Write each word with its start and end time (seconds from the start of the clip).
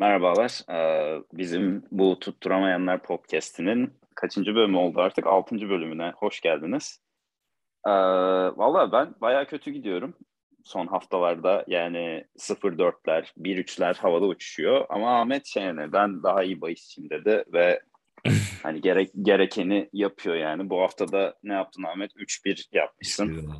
Merhabalar. 0.00 0.60
Ee, 0.70 1.22
bizim 1.32 1.82
bu 1.90 2.18
Tutturamayanlar 2.18 3.02
podcast'inin 3.02 3.92
kaçıncı 4.14 4.54
bölümü 4.54 4.76
oldu 4.76 5.00
artık? 5.00 5.26
Altıncı 5.26 5.68
bölümüne 5.68 6.12
hoş 6.16 6.40
geldiniz. 6.40 7.00
Ee, 7.86 7.90
Valla 8.56 8.92
ben 8.92 9.14
bayağı 9.20 9.46
kötü 9.46 9.70
gidiyorum. 9.70 10.14
Son 10.64 10.86
haftalarda 10.86 11.64
yani 11.66 12.24
0-4'ler, 12.38 13.24
1-3'ler 13.38 13.98
havada 13.98 14.26
uçuşuyor. 14.26 14.86
Ama 14.88 15.20
Ahmet 15.20 15.46
şey 15.46 15.62
yani 15.62 15.92
ben 15.92 16.22
daha 16.22 16.42
iyi 16.42 16.60
bahisçiyim 16.60 17.10
dedi 17.10 17.44
ve 17.52 17.80
hani 18.62 18.80
gerek 18.80 19.10
gerekeni 19.22 19.88
yapıyor 19.92 20.36
yani. 20.36 20.70
Bu 20.70 20.80
hafta 20.80 21.12
da 21.12 21.34
ne 21.42 21.52
yaptın 21.52 21.82
Ahmet? 21.82 22.16
3-1 22.16 22.66
yapmışsın. 22.72 23.50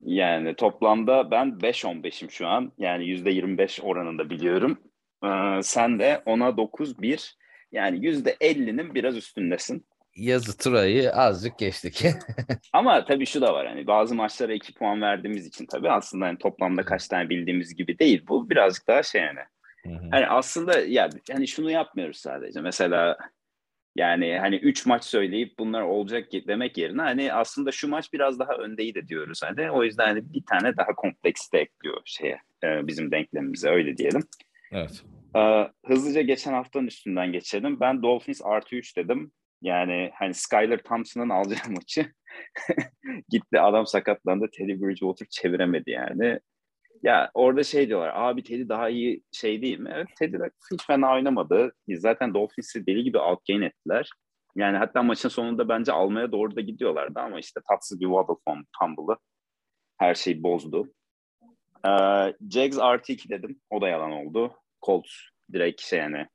Yani 0.00 0.54
toplamda 0.54 1.30
ben 1.30 1.48
5-15'im 1.48 2.30
şu 2.30 2.46
an. 2.46 2.72
Yani 2.78 3.04
%25 3.04 3.82
oranında 3.82 4.30
biliyorum. 4.30 4.78
Ee, 5.24 5.62
sen 5.62 5.98
de 5.98 6.22
ona 6.26 6.48
9-1 6.48 7.34
yani 7.72 7.98
%50'nin 7.98 8.94
biraz 8.94 9.16
üstündesin. 9.16 9.86
Yazı 10.16 10.58
turayı 10.58 11.12
azıcık 11.12 11.58
geçtik. 11.58 12.04
Ama 12.72 13.04
tabii 13.04 13.26
şu 13.26 13.40
da 13.40 13.54
var 13.54 13.66
hani 13.66 13.86
bazı 13.86 14.14
maçlara 14.14 14.52
2 14.52 14.74
puan 14.74 15.02
verdiğimiz 15.02 15.46
için 15.46 15.66
tabii 15.66 15.90
aslında 15.90 16.26
hani 16.26 16.38
toplamda 16.38 16.84
kaç 16.84 17.08
tane 17.08 17.28
bildiğimiz 17.28 17.74
gibi 17.74 17.98
değil. 17.98 18.24
Bu 18.28 18.50
birazcık 18.50 18.88
daha 18.88 19.02
şey 19.02 19.22
yani. 19.22 19.40
Hani 20.10 20.26
aslında 20.26 20.80
ya 20.80 21.10
hani 21.32 21.48
şunu 21.48 21.70
yapmıyoruz 21.70 22.16
sadece. 22.16 22.60
Mesela 22.60 23.16
yani 23.96 24.38
hani 24.38 24.56
3 24.56 24.86
maç 24.86 25.04
söyleyip 25.04 25.58
bunlar 25.58 25.82
olacak 25.82 26.28
demek 26.32 26.78
yerine 26.78 27.02
hani 27.02 27.32
aslında 27.32 27.72
şu 27.72 27.88
maç 27.88 28.12
biraz 28.12 28.38
daha 28.38 28.52
öndeydi 28.52 29.08
diyoruz 29.08 29.40
hani. 29.42 29.70
O 29.70 29.84
yüzden 29.84 30.06
hani 30.06 30.32
bir 30.32 30.42
tane 30.50 30.76
daha 30.76 30.94
kompleks 30.94 31.52
de 31.52 31.58
ekliyor 31.58 32.00
şeye 32.04 32.40
e, 32.64 32.86
bizim 32.86 33.10
denklemimize 33.10 33.70
öyle 33.70 33.96
diyelim. 33.96 34.22
Evet. 34.72 35.04
Ee, 35.36 35.70
hızlıca 35.86 36.20
geçen 36.20 36.52
haftanın 36.52 36.86
üstünden 36.86 37.32
geçelim. 37.32 37.80
Ben 37.80 38.02
Dolphins 38.02 38.40
artı 38.44 38.76
3 38.76 38.96
dedim. 38.96 39.32
Yani 39.62 40.10
hani 40.14 40.34
Skyler 40.34 40.78
Thompson'ın 40.78 41.28
alacağı 41.28 41.70
maçı 41.70 42.12
gitti 43.28 43.60
adam 43.60 43.86
sakatlandı. 43.86 44.50
Teddy 44.52 44.72
Bridgewater 44.72 45.26
çeviremedi 45.30 45.90
yani. 45.90 46.40
Ya 47.02 47.30
orada 47.34 47.62
şey 47.62 47.88
diyorlar 47.88 48.12
abi 48.14 48.42
Teddy 48.42 48.68
daha 48.68 48.88
iyi 48.88 49.22
şey 49.32 49.62
değil 49.62 49.78
mi? 49.78 49.90
Evet 49.94 50.08
Teddy 50.18 50.36
hiç 50.72 50.86
fena 50.86 51.14
oynamadı. 51.14 51.72
Zaten 51.88 52.34
Dolphins'i 52.34 52.86
deli 52.86 53.04
gibi 53.04 53.18
outgain 53.18 53.62
ettiler. 53.62 54.10
Yani 54.56 54.76
hatta 54.76 55.02
maçın 55.02 55.28
sonunda 55.28 55.68
bence 55.68 55.92
almaya 55.92 56.32
doğru 56.32 56.56
da 56.56 56.60
gidiyorlardı 56.60 57.20
ama 57.20 57.38
işte 57.38 57.60
tatsız 57.68 58.00
bir 58.00 58.06
waddle 58.06 58.62
fumble'ı 58.78 59.16
her 59.98 60.14
şeyi 60.14 60.42
bozdu. 60.42 60.92
Ee, 61.86 62.34
Jags 62.50 62.78
artı 62.78 63.12
2 63.12 63.28
dedim. 63.28 63.60
O 63.70 63.80
da 63.80 63.88
yalan 63.88 64.12
oldu. 64.12 64.59
Colts 64.82 65.10
direkt 65.52 65.80
şey 65.80 65.98
yani 65.98 66.26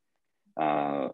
uh, 0.60 1.12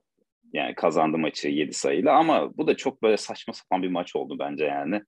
yani 0.53 0.75
kazandı 0.75 1.17
maçı 1.17 1.47
7 1.47 1.73
sayıyla 1.73 2.13
ama 2.13 2.57
bu 2.57 2.67
da 2.67 2.77
çok 2.77 3.03
böyle 3.03 3.17
saçma 3.17 3.53
sapan 3.53 3.83
bir 3.83 3.89
maç 3.89 4.15
oldu 4.15 4.39
bence 4.39 4.65
yani. 4.65 5.01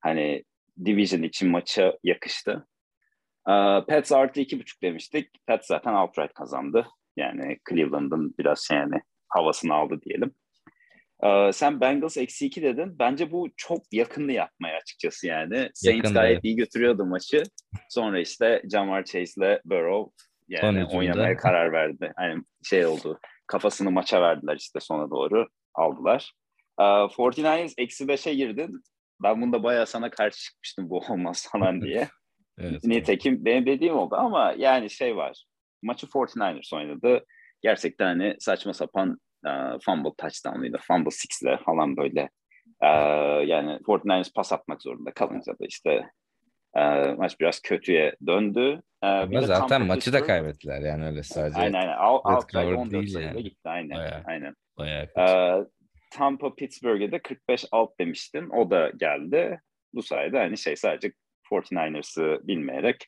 Hani 0.00 0.44
Division 0.84 1.22
için 1.22 1.50
maça 1.50 1.98
yakıştı. 2.04 2.66
Uh, 3.48 3.86
Pets 3.86 4.12
artı 4.12 4.40
iki 4.40 4.60
buçuk 4.60 4.82
demiştik. 4.82 5.46
Pets 5.46 5.66
zaten 5.66 5.94
outright 5.94 6.34
kazandı. 6.34 6.86
Yani 7.16 7.58
Cleveland'ın 7.70 8.34
biraz 8.38 8.68
yani 8.72 9.00
havasını 9.28 9.74
aldı 9.74 10.00
diyelim. 10.02 10.34
Uh, 11.22 11.50
sen 11.52 11.80
Bengals 11.80 12.16
eksi 12.16 12.46
iki 12.46 12.62
dedin. 12.62 12.98
Bence 12.98 13.32
bu 13.32 13.48
çok 13.56 13.82
yakınlı 13.92 14.32
yapmaya 14.32 14.76
açıkçası 14.76 15.26
yani. 15.26 15.70
Saints 15.74 15.84
Yakın 15.84 16.14
gayet 16.14 16.44
iyi 16.44 16.56
götürüyordu 16.56 17.04
maçı. 17.04 17.42
Sonra 17.88 18.20
işte 18.20 18.62
Jamar 18.72 19.04
Chase 19.04 19.32
ile 19.36 19.60
Burrow 19.64 20.12
yani 20.50 20.84
oynamaya 20.84 21.36
karar 21.36 21.72
verdi. 21.72 22.12
Yani 22.20 22.42
şey 22.64 22.86
oldu. 22.86 23.20
Kafasını 23.46 23.90
maça 23.90 24.22
verdiler 24.22 24.56
işte 24.56 24.80
sona 24.80 25.10
doğru. 25.10 25.48
Aldılar. 25.74 26.32
Uh, 26.80 26.84
49ers 26.84 27.74
eksi 27.78 28.04
5'e 28.04 28.34
girdin. 28.34 28.82
Ben 29.22 29.42
bunda 29.42 29.62
bayağı 29.62 29.86
sana 29.86 30.10
karşı 30.10 30.44
çıkmıştım 30.44 30.90
bu 30.90 30.98
olmaz 30.98 31.48
falan 31.52 31.80
diye. 31.82 32.08
evet, 32.58 32.84
Nitekim 32.84 33.44
benim 33.44 33.66
dediğim 33.66 33.94
oldu 33.94 34.16
ama 34.16 34.54
yani 34.58 34.90
şey 34.90 35.16
var. 35.16 35.44
Maçı 35.82 36.06
49ers 36.06 36.76
oynadı. 36.76 37.24
Gerçekten 37.62 38.06
hani 38.06 38.36
saçma 38.38 38.74
sapan 38.74 39.18
uh, 39.46 39.78
fumble 39.84 40.10
touchdown'ıyla, 40.18 40.78
fumble 40.78 41.10
six'le 41.10 41.64
falan 41.64 41.96
böyle 41.96 42.30
uh, 42.82 43.48
yani 43.48 43.78
49ers 43.86 44.32
pas 44.34 44.52
atmak 44.52 44.82
zorunda 44.82 45.12
kalınca 45.12 45.52
da 45.52 45.66
işte 45.68 46.10
uh, 46.76 47.18
maç 47.18 47.40
biraz 47.40 47.60
kötüye 47.60 48.16
döndü. 48.26 48.80
Uh, 49.02 49.08
Ama 49.08 49.40
zaten 49.40 49.86
maçı 49.86 50.12
da 50.12 50.26
kaybettiler 50.26 50.80
yani 50.80 51.06
öyle 51.06 51.22
sadece. 51.22 51.60
Aynen 51.60 51.80
aynen. 51.80 51.96
Alt, 51.96 52.22
alt 52.24 52.54
14 52.54 52.92
değil 52.92 53.18
yani. 53.18 53.42
gitti 53.42 53.68
aynen. 53.68 53.98
Bayağı, 53.98 54.22
aynen. 54.24 54.54
Bayağı 54.78 55.08
uh, 55.16 55.66
Tampa 56.10 56.54
Pittsburgh'e 56.54 57.12
de 57.12 57.18
45 57.18 57.64
alt 57.72 57.98
demiştin. 58.00 58.48
O 58.50 58.70
da 58.70 58.90
geldi. 58.96 59.60
Bu 59.94 60.02
sayede 60.02 60.38
hani 60.38 60.58
şey 60.58 60.76
sadece 60.76 61.12
49ers'ı 61.52 62.40
bilmeyerek 62.48 63.06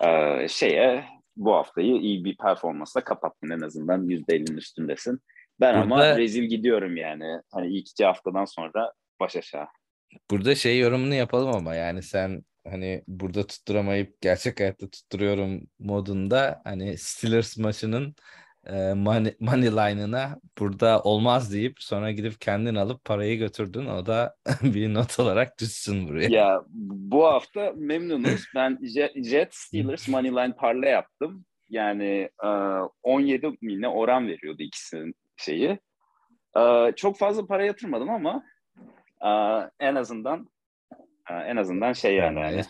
uh, 0.00 0.48
şeye 0.48 1.04
bu 1.36 1.54
haftayı 1.54 1.96
iyi 1.96 2.24
bir 2.24 2.36
performansla 2.36 3.04
kapattın 3.04 3.50
en 3.50 3.60
azından 3.60 4.08
%50'nin 4.08 4.56
üstündesin. 4.56 5.20
Ben 5.60 5.74
Burada, 5.74 5.94
ama 5.94 6.18
rezil 6.18 6.44
gidiyorum 6.44 6.96
yani. 6.96 7.40
Hani 7.52 7.76
ilk 7.76 7.90
iki 7.90 8.04
haftadan 8.04 8.44
sonra 8.44 8.92
baş 9.20 9.36
aşağı. 9.36 9.66
Burada 10.30 10.54
şey 10.54 10.78
yorumunu 10.78 11.14
yapalım 11.14 11.54
ama 11.54 11.74
yani 11.74 12.02
sen 12.02 12.42
hani 12.64 13.04
burada 13.08 13.46
tutturamayıp 13.46 14.20
gerçek 14.20 14.60
hayatta 14.60 14.90
tutturuyorum 14.90 15.62
modunda 15.78 16.60
hani 16.64 16.98
Steelers 16.98 17.58
maçının 17.58 18.14
e, 18.66 18.94
money, 18.94 19.36
money 19.40 19.70
line'ına 19.70 20.40
burada 20.58 21.02
olmaz 21.02 21.52
deyip 21.52 21.82
sonra 21.82 22.10
gidip 22.12 22.40
kendin 22.40 22.74
alıp 22.74 23.04
parayı 23.04 23.38
götürdün. 23.38 23.86
O 23.86 24.06
da 24.06 24.36
bir 24.62 24.94
not 24.94 25.20
olarak 25.20 25.60
düşsün 25.60 26.08
buraya. 26.08 26.28
Ya 26.28 26.62
bu 26.70 27.24
hafta 27.24 27.72
memnunuz. 27.76 28.44
Ben 28.54 28.78
Jet 29.24 29.54
Steelers 29.54 30.08
money 30.08 30.30
line 30.30 30.52
parlay 30.52 30.90
yaptım. 30.90 31.44
Yani 31.68 32.28
e, 32.44 32.48
17 33.02 33.50
miline 33.60 33.88
oran 33.88 34.28
veriyordu 34.28 34.62
ikisinin 34.62 35.14
şeyi. 35.36 35.78
E, 36.56 36.92
çok 36.96 37.18
fazla 37.18 37.46
para 37.46 37.64
yatırmadım 37.64 38.10
ama 38.10 38.42
e, 39.20 39.30
en 39.86 39.94
azından 39.94 40.48
en 41.30 41.56
azından 41.56 41.92
şey 41.92 42.14
yani. 42.14 42.38
Hani, 42.38 42.62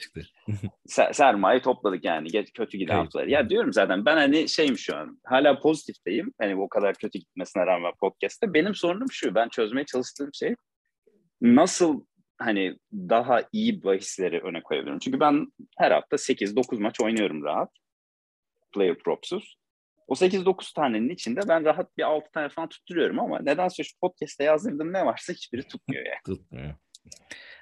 sermaye 1.15 1.63
topladık 1.63 2.05
yani. 2.05 2.45
Kötü 2.55 2.79
giden 2.79 2.95
evet. 2.95 3.05
haftalar. 3.05 3.27
Ya 3.27 3.51
diyorum 3.51 3.73
zaten 3.73 4.05
ben 4.05 4.17
hani 4.17 4.49
şeyim 4.49 4.79
şu 4.79 4.97
an. 4.97 5.21
Hala 5.25 5.59
pozitifteyim. 5.59 6.33
Hani 6.41 6.57
o 6.57 6.69
kadar 6.69 6.95
kötü 6.95 7.19
gitmesine 7.19 7.67
rağmen 7.67 7.93
podcast'te. 8.01 8.55
Benim 8.55 8.75
sorunum 8.75 9.11
şu. 9.11 9.35
Ben 9.35 9.49
çözmeye 9.49 9.85
çalıştığım 9.85 10.31
şey 10.35 10.55
nasıl 11.41 12.05
hani 12.39 12.77
daha 12.93 13.43
iyi 13.53 13.83
bahisleri 13.85 14.41
öne 14.41 14.63
koyabilirim. 14.63 14.99
Çünkü 14.99 15.21
ben 15.21 15.47
her 15.79 15.91
hafta 15.91 16.17
8-9 16.17 16.81
maç 16.81 17.01
oynuyorum 17.01 17.45
rahat. 17.45 17.71
Player 18.75 18.99
propsuz. 18.99 19.59
O 20.09 20.15
8-9 20.15 20.75
tanenin 20.75 21.09
içinde 21.09 21.41
ben 21.49 21.65
rahat 21.65 21.97
bir 21.99 22.03
6 22.03 22.31
tane 22.33 22.49
falan 22.49 22.69
tutturuyorum 22.69 23.21
ama 23.21 23.39
nedense 23.41 23.85
şu 23.85 23.99
podcast'te 24.01 24.45
yazdırdığım 24.45 24.93
ne 24.93 25.07
varsa 25.07 25.33
hiçbiri 25.33 25.63
tutmuyor 25.69 26.07
yani. 26.07 26.19
Tutmuyor. 26.37 26.75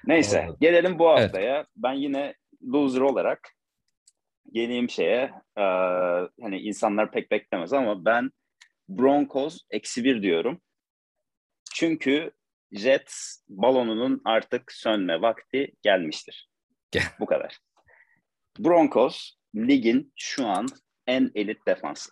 Neyse 0.05 0.41
Anladım. 0.41 0.57
gelelim 0.61 0.99
bu 0.99 1.09
haftaya. 1.09 1.55
Evet. 1.55 1.67
Ben 1.75 1.93
yine 1.93 2.33
loser 2.63 3.01
olarak 3.01 3.49
geleyim 4.51 4.89
şeye 4.89 5.31
e, 5.57 5.63
hani 6.41 6.59
insanlar 6.59 7.11
pek 7.11 7.31
beklemez 7.31 7.73
ama 7.73 8.05
ben 8.05 8.31
Broncos 8.89 9.59
eksi 9.69 10.03
bir 10.03 10.21
diyorum. 10.21 10.61
Çünkü 11.73 12.31
Jets 12.71 13.43
balonunun 13.49 14.21
artık 14.25 14.71
sönme 14.71 15.21
vakti 15.21 15.71
gelmiştir. 15.81 16.49
bu 17.19 17.25
kadar. 17.25 17.57
Broncos 18.59 19.31
ligin 19.55 20.13
şu 20.15 20.47
an 20.47 20.67
en 21.07 21.31
elit 21.35 21.67
defansı. 21.67 22.11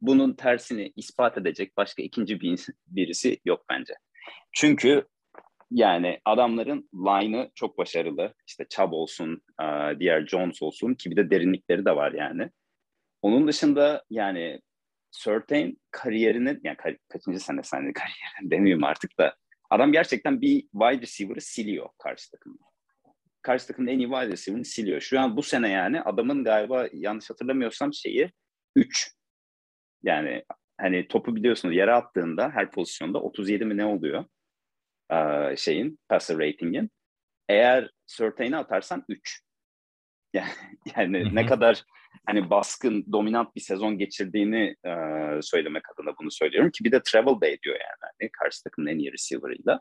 Bunun 0.00 0.34
tersini 0.34 0.92
ispat 0.96 1.38
edecek 1.38 1.76
başka 1.76 2.02
ikinci 2.02 2.40
bir 2.40 2.66
birisi 2.86 3.40
yok 3.44 3.64
bence. 3.70 3.94
Çünkü 4.52 5.06
yani 5.70 6.20
adamların 6.24 6.88
line'ı 6.94 7.50
çok 7.54 7.78
başarılı. 7.78 8.34
İşte 8.46 8.66
Chubb 8.70 8.92
olsun, 8.92 9.42
diğer 10.00 10.26
Jones 10.26 10.62
olsun 10.62 10.94
ki 10.94 11.10
bir 11.10 11.16
de 11.16 11.30
derinlikleri 11.30 11.84
de 11.84 11.96
var 11.96 12.12
yani. 12.12 12.50
Onun 13.22 13.48
dışında 13.48 14.04
yani 14.10 14.60
Certain 15.24 15.80
kariyerinin, 15.90 16.60
yani 16.64 16.76
kar, 16.76 16.96
kaçıncı 17.08 17.40
sene 17.40 17.62
sene 17.62 17.92
kariyerin 17.92 18.50
demeyeyim 18.50 18.84
artık 18.84 19.18
da 19.18 19.36
adam 19.70 19.92
gerçekten 19.92 20.40
bir 20.40 20.60
wide 20.60 21.00
receiver'ı 21.02 21.40
siliyor 21.40 21.88
karşı 21.98 22.30
takımda. 22.30 22.62
Karşı 23.42 23.66
takımın 23.66 23.88
en 23.88 23.98
iyi 23.98 24.08
wide 24.08 24.32
receiver'ını 24.32 24.64
siliyor. 24.64 25.00
Şu 25.00 25.20
an 25.20 25.36
bu 25.36 25.42
sene 25.42 25.68
yani 25.68 26.00
adamın 26.00 26.44
galiba 26.44 26.88
yanlış 26.92 27.30
hatırlamıyorsam 27.30 27.94
şeyi 27.94 28.30
3. 28.76 29.12
Yani 30.02 30.44
hani 30.80 31.08
topu 31.08 31.36
biliyorsunuz 31.36 31.76
yere 31.76 31.92
attığında 31.92 32.50
her 32.50 32.70
pozisyonda 32.70 33.18
37 33.20 33.64
mi 33.64 33.76
ne 33.76 33.84
oluyor? 33.84 34.24
E, 35.10 35.56
şeyin 35.56 35.98
passer 36.08 36.38
rating'in. 36.38 36.90
Eğer 37.48 37.90
Surtain'e 38.06 38.56
atarsan 38.56 39.04
3. 39.08 39.42
Yani, 40.34 40.48
yani 40.96 41.34
ne 41.34 41.46
kadar 41.46 41.84
hani 42.26 42.50
baskın, 42.50 43.12
dominant 43.12 43.56
bir 43.56 43.60
sezon 43.60 43.98
geçirdiğini 43.98 44.76
e, 44.86 44.92
söylemek 45.42 45.82
adına 45.90 46.18
bunu 46.20 46.30
söylüyorum 46.30 46.70
ki 46.70 46.84
bir 46.84 46.92
de 46.92 47.02
travel 47.02 47.40
day 47.40 47.58
diyor 47.62 47.76
yani 47.80 48.12
hani 48.18 48.30
karşı 48.32 48.64
takımın 48.64 48.88
en 48.88 48.98
iyi 48.98 49.12
receiver'ıyla. 49.12 49.80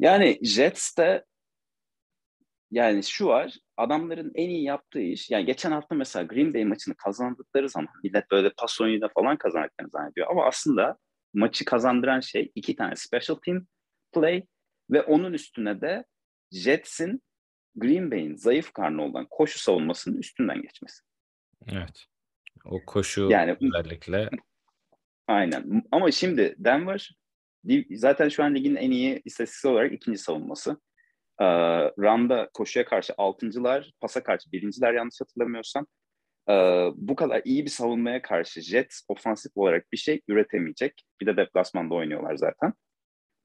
Yani 0.00 0.38
Jets'te 0.42 1.24
yani 2.70 3.02
şu 3.02 3.26
var, 3.26 3.54
adamların 3.76 4.32
en 4.34 4.48
iyi 4.48 4.64
yaptığı 4.64 5.00
iş, 5.00 5.30
yani 5.30 5.44
geçen 5.44 5.72
hafta 5.72 5.94
mesela 5.94 6.24
Green 6.24 6.54
Bay 6.54 6.64
maçını 6.64 6.94
kazandıkları 6.94 7.68
zaman 7.68 7.88
millet 8.04 8.30
böyle 8.30 8.50
pas 8.58 8.80
oyunuyla 8.80 9.08
falan 9.14 9.36
kazandıklarını 9.36 9.90
zannediyor. 9.90 10.26
Ama 10.30 10.46
aslında 10.46 10.98
maçı 11.34 11.64
kazandıran 11.64 12.20
şey 12.20 12.52
iki 12.54 12.76
tane 12.76 12.96
special 12.96 13.36
team 13.36 13.66
play 14.12 14.46
ve 14.90 15.02
onun 15.02 15.32
üstüne 15.32 15.80
de 15.80 16.04
Jets'in 16.52 17.22
Green 17.76 18.10
Bay'in 18.10 18.36
zayıf 18.36 18.72
karnı 18.72 19.02
olan 19.02 19.26
koşu 19.30 19.58
savunmasının 19.58 20.18
üstünden 20.18 20.62
geçmesi. 20.62 21.02
Evet. 21.72 22.04
O 22.64 22.84
koşu 22.84 23.28
yani, 23.30 23.56
özellikle. 23.60 24.30
Aynen. 25.26 25.82
Ama 25.92 26.10
şimdi 26.10 26.54
Denver 26.58 27.18
zaten 27.90 28.28
şu 28.28 28.44
an 28.44 28.54
ligin 28.54 28.76
en 28.76 28.90
iyi 28.90 29.22
istatistiksel 29.24 29.72
olarak 29.72 29.92
ikinci 29.92 30.18
savunması. 30.18 30.80
Ee, 31.40 31.44
Randa 32.02 32.50
koşuya 32.54 32.84
karşı 32.84 33.14
altıncılar, 33.18 33.92
pasa 34.00 34.22
karşı 34.22 34.52
birinciler 34.52 34.94
yanlış 34.94 35.20
hatırlamıyorsam. 35.20 35.86
Ee, 36.50 36.52
bu 36.94 37.16
kadar 37.16 37.42
iyi 37.44 37.64
bir 37.64 37.70
savunmaya 37.70 38.22
karşı 38.22 38.60
Jets 38.60 39.02
ofansif 39.08 39.52
olarak 39.54 39.92
bir 39.92 39.96
şey 39.96 40.20
üretemeyecek. 40.28 41.02
Bir 41.20 41.26
de 41.26 41.36
deplasmanda 41.36 41.94
oynuyorlar 41.94 42.36
zaten. 42.36 42.72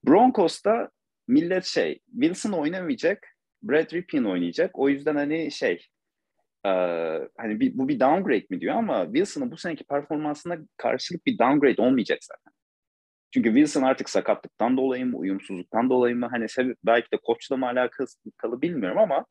Broncos'ta 0.07 0.89
millet 1.27 1.65
şey, 1.65 1.99
Wilson 2.11 2.51
oynamayacak, 2.51 3.27
Brad 3.63 3.93
Ripien 3.93 4.23
oynayacak. 4.23 4.79
O 4.79 4.89
yüzden 4.89 5.15
hani 5.15 5.51
şey, 5.51 5.87
e, 6.65 6.69
hani 7.37 7.59
bir, 7.59 7.77
bu 7.77 7.87
bir 7.87 7.99
downgrade 7.99 8.45
mi 8.49 8.61
diyor 8.61 8.75
ama 8.75 9.05
Wilson'ın 9.05 9.51
bu 9.51 9.57
seneki 9.57 9.83
performansına 9.83 10.57
karşılık 10.77 11.25
bir 11.25 11.39
downgrade 11.39 11.81
olmayacak 11.81 12.19
zaten. 12.21 12.53
Çünkü 13.33 13.49
Wilson 13.49 13.81
artık 13.81 14.09
sakatlıktan 14.09 14.77
dolayı 14.77 15.05
mı, 15.05 15.17
uyumsuzluktan 15.17 15.89
dolayı 15.89 16.15
mı, 16.15 16.27
hani 16.31 16.49
sebep, 16.49 16.77
belki 16.83 17.11
de 17.11 17.17
koçla 17.17 17.57
mı 17.57 17.65
alakalı 17.65 18.61
bilmiyorum 18.61 18.97
ama 18.97 19.25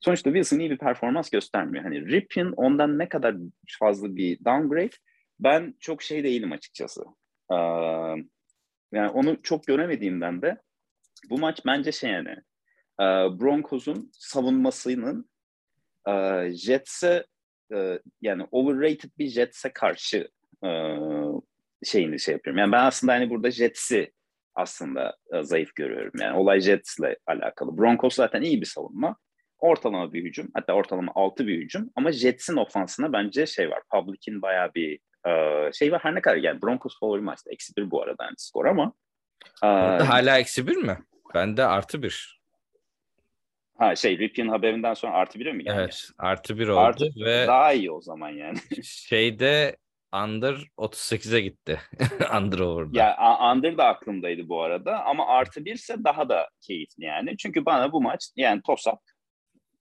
sonuçta 0.00 0.30
Wilson 0.30 0.58
iyi 0.58 0.70
bir 0.70 0.78
performans 0.78 1.30
göstermiyor. 1.30 1.84
Hani 1.84 2.06
Ripien 2.06 2.52
ondan 2.56 2.98
ne 2.98 3.08
kadar 3.08 3.36
fazla 3.78 4.16
bir 4.16 4.44
downgrade 4.44 4.96
ben 5.40 5.74
çok 5.80 6.02
şey 6.02 6.24
değilim 6.24 6.52
açıkçası. 6.52 7.02
Ee, 7.52 7.56
yani 8.94 9.10
onu 9.10 9.42
çok 9.42 9.66
göremediğimden 9.66 10.42
de 10.42 10.58
bu 11.30 11.38
maç 11.38 11.60
bence 11.66 11.92
şey 11.92 12.10
yani 12.10 12.30
e, 13.00 13.04
Broncos'un 13.40 14.10
savunmasının 14.12 15.30
e, 16.08 16.12
Jets'e 16.50 17.26
e, 17.74 17.98
yani 18.22 18.46
overrated 18.50 19.10
bir 19.18 19.28
Jets'e 19.28 19.72
karşı 19.72 20.28
e, 20.64 20.70
şeyini 21.84 22.20
şey 22.20 22.32
yapıyorum. 22.32 22.58
Yani 22.58 22.72
ben 22.72 22.84
aslında 22.84 23.12
hani 23.12 23.30
burada 23.30 23.50
Jets'i 23.50 24.12
aslında 24.54 25.16
e, 25.32 25.42
zayıf 25.42 25.74
görüyorum. 25.74 26.12
Yani 26.20 26.38
olay 26.38 26.60
Jets'le 26.60 27.16
alakalı. 27.26 27.78
Broncos 27.78 28.14
zaten 28.14 28.42
iyi 28.42 28.60
bir 28.60 28.66
savunma. 28.66 29.16
Ortalama 29.58 30.12
bir 30.12 30.24
hücum. 30.24 30.50
Hatta 30.54 30.72
ortalama 30.72 31.12
altı 31.14 31.46
bir 31.46 31.58
hücum. 31.58 31.90
Ama 31.96 32.12
Jets'in 32.12 32.56
ofansına 32.56 33.12
bence 33.12 33.46
şey 33.46 33.70
var. 33.70 33.82
Public'in 33.90 34.42
bayağı 34.42 34.74
bir 34.74 34.98
e, 35.26 35.70
şey 35.72 35.92
var. 35.92 36.04
Her 36.04 36.14
ne 36.14 36.20
kadar 36.20 36.36
yani 36.36 36.62
Broncos 36.62 37.00
favori 37.00 37.20
maçta. 37.20 37.50
Eksi 37.50 37.76
bir 37.76 37.90
bu 37.90 38.02
arada 38.02 38.24
yani 38.24 38.34
skor 38.36 38.66
ama. 38.66 38.92
E, 39.62 39.66
hala 40.04 40.38
eksi 40.38 40.66
bir 40.66 40.76
mi? 40.76 40.98
Bende 41.34 41.64
artı 41.64 42.02
bir. 42.02 42.40
Ha 43.78 43.96
şey 43.96 44.18
Ripien 44.18 44.48
haberinden 44.48 44.94
sonra 44.94 45.12
artı 45.12 45.38
bire 45.38 45.52
mi 45.52 45.64
geldi? 45.64 45.76
Evet 45.78 46.08
artı 46.18 46.58
bir 46.58 46.68
oldu 46.68 46.80
artı, 46.80 47.04
ve 47.24 47.46
daha 47.46 47.72
iyi 47.72 47.90
o 47.90 48.00
zaman 48.00 48.28
yani. 48.28 48.58
şeyde 48.82 49.76
under 50.24 50.54
38'e 50.78 51.40
gitti. 51.40 51.80
under 52.36 52.58
over'da. 52.58 52.98
Ya 52.98 53.16
under 53.52 53.78
da 53.78 53.84
aklımdaydı 53.84 54.48
bu 54.48 54.62
arada 54.62 55.04
ama 55.04 55.26
artı 55.26 55.64
birse 55.64 56.04
daha 56.04 56.28
da 56.28 56.48
keyifli 56.60 57.04
yani. 57.04 57.36
Çünkü 57.36 57.66
bana 57.66 57.92
bu 57.92 58.02
maç 58.02 58.28
yani 58.36 58.62
toss 58.66 58.86
up 58.86 59.00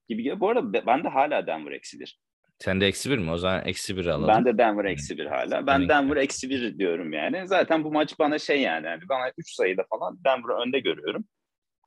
gibi 0.10 0.24
geliyor. 0.24 0.40
Bu 0.40 0.50
arada 0.50 0.86
ben 0.86 1.04
de 1.04 1.10
hala 1.10 1.48
Denver 1.48 1.72
eksi 1.72 2.00
bir. 2.00 2.20
Sen 2.64 2.82
de 2.82 2.88
eksi 2.88 3.12
bir 3.12 3.18
mi? 3.18 3.32
O 3.32 3.38
zaman 3.38 3.66
eksi 3.66 3.98
bir 3.98 4.06
alalım. 4.06 4.28
Ben 4.28 4.46
de 4.46 4.58
Denver 4.58 4.86
eksi 4.86 5.18
bir 5.18 5.26
hala. 5.26 5.68
Ben 5.68 5.90
Denver 5.90 6.18
eksi 6.18 6.50
bir 6.50 6.80
diyorum 6.80 7.14
yani. 7.14 7.48
Zaten 7.48 7.84
bu 7.84 7.92
maç 7.92 8.20
bana 8.20 8.40
şey 8.40 8.62
yani. 8.62 8.88
yani 8.88 9.02
bana 9.10 9.32
3 9.38 9.56
sayıda 9.56 9.84
falan 9.90 10.20
Denver'ı 10.26 10.68
önde 10.68 10.80
görüyorum. 10.80 11.26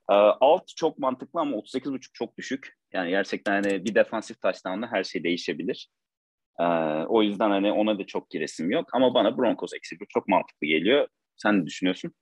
Ee, 0.09 0.13
alt 0.13 0.63
çok 0.75 0.99
mantıklı 0.99 1.39
ama 1.39 1.57
38.5 1.57 2.09
çok 2.13 2.37
düşük. 2.37 2.73
Yani 2.93 3.09
gerçekten 3.09 3.51
hani 3.51 3.85
bir 3.85 3.95
defansif 3.95 4.41
touchdown'la 4.41 4.91
her 4.91 5.03
şey 5.03 5.23
değişebilir. 5.23 5.89
Ee, 6.59 6.63
o 7.07 7.23
yüzden 7.23 7.49
hani 7.49 7.71
ona 7.71 7.99
da 7.99 8.05
çok 8.05 8.29
giresim 8.29 8.71
yok. 8.71 8.89
Ama 8.93 9.13
bana 9.13 9.37
Broncos 9.37 9.73
eksi 9.73 9.99
bir 9.99 10.05
çok 10.09 10.27
mantıklı 10.27 10.67
geliyor. 10.67 11.07
Sen 11.37 11.61
ne 11.61 11.65
düşünüyorsun? 11.65 12.13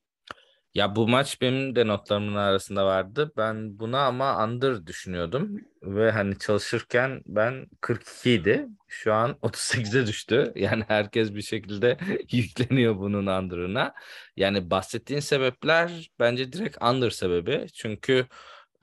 Ya 0.75 0.95
bu 0.95 1.07
maç 1.07 1.41
benim 1.41 1.75
de 1.75 1.87
notlarımın 1.87 2.35
arasında 2.35 2.85
vardı. 2.85 3.31
Ben 3.37 3.79
buna 3.79 4.05
ama 4.05 4.43
under 4.45 4.87
düşünüyordum. 4.87 5.57
Ve 5.83 6.11
hani 6.11 6.39
çalışırken 6.39 7.21
ben 7.25 7.65
42 7.81 8.31
idi. 8.31 8.67
Şu 8.87 9.13
an 9.13 9.37
38'e 9.41 10.07
düştü. 10.07 10.51
Yani 10.55 10.83
herkes 10.87 11.33
bir 11.35 11.41
şekilde 11.41 11.97
yükleniyor 12.31 12.97
bunun 12.97 13.25
under'ına. 13.27 13.93
Yani 14.37 14.69
bahsettiğin 14.69 15.19
sebepler 15.19 16.11
bence 16.19 16.51
direkt 16.53 16.83
under 16.83 17.09
sebebi. 17.09 17.67
Çünkü 17.73 18.27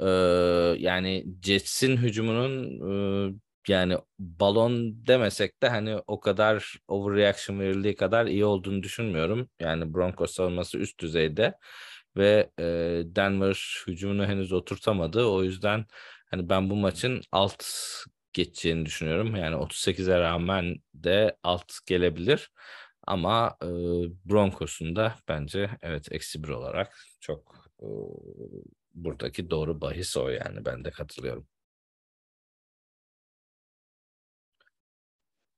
e, 0.00 0.04
yani 0.78 1.26
Jets'in 1.42 1.96
hücumunun 1.96 3.30
e, 3.30 3.34
yani 3.68 3.98
balon 4.18 5.06
demesek 5.06 5.62
de 5.62 5.68
hani 5.68 5.96
o 6.06 6.20
kadar 6.20 6.76
overreaction 6.88 7.60
verildiği 7.60 7.96
kadar 7.96 8.26
iyi 8.26 8.44
olduğunu 8.44 8.82
düşünmüyorum. 8.82 9.48
Yani 9.60 9.94
Broncos 9.94 10.32
savunması 10.34 10.78
üst 10.78 11.00
düzeyde 11.00 11.54
ve 12.16 12.50
e, 12.58 12.64
Denver 13.06 13.84
hücumunu 13.86 14.26
henüz 14.26 14.52
oturtamadı. 14.52 15.26
O 15.26 15.42
yüzden 15.44 15.86
hani 16.31 16.48
ben 16.48 16.70
bu 16.70 16.76
maçın 16.76 17.22
alt 17.32 17.64
geçeceğini 18.32 18.86
düşünüyorum. 18.86 19.36
Yani 19.36 19.56
38'e 19.56 20.19
rağmen 20.20 20.76
de 20.94 21.36
alt 21.42 21.72
gelebilir. 21.86 22.50
Ama 23.06 23.56
e, 23.62 23.66
Broncos'un 24.24 24.96
da 24.96 25.14
bence 25.28 25.70
evet 25.82 26.12
eksi 26.12 26.42
bir 26.44 26.48
olarak 26.48 26.96
çok 27.20 27.66
e, 27.82 27.86
buradaki 28.94 29.50
doğru 29.50 29.81
bahis 29.81 30.16
o 30.16 30.28
yani 30.28 30.64
ben 30.64 30.84
de 30.84 30.90
katılıyorum. 30.90 31.46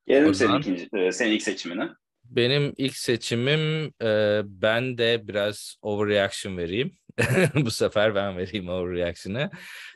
Gelelim 0.06 0.34
senin, 0.34 0.58
ikinci, 0.58 0.88
e, 0.92 1.12
senin 1.12 1.32
ilk 1.32 1.42
seçimine. 1.42 1.88
Benim 2.24 2.72
ilk 2.76 2.96
seçimim 2.96 3.92
e, 4.02 4.42
ben 4.44 4.98
de 4.98 5.28
biraz 5.28 5.76
overreaction 5.82 6.56
vereyim. 6.56 6.92
Bu 7.54 7.70
sefer 7.70 8.14
ben 8.14 8.36
vereyim 8.36 8.68
overreaction'ı. 8.68 9.50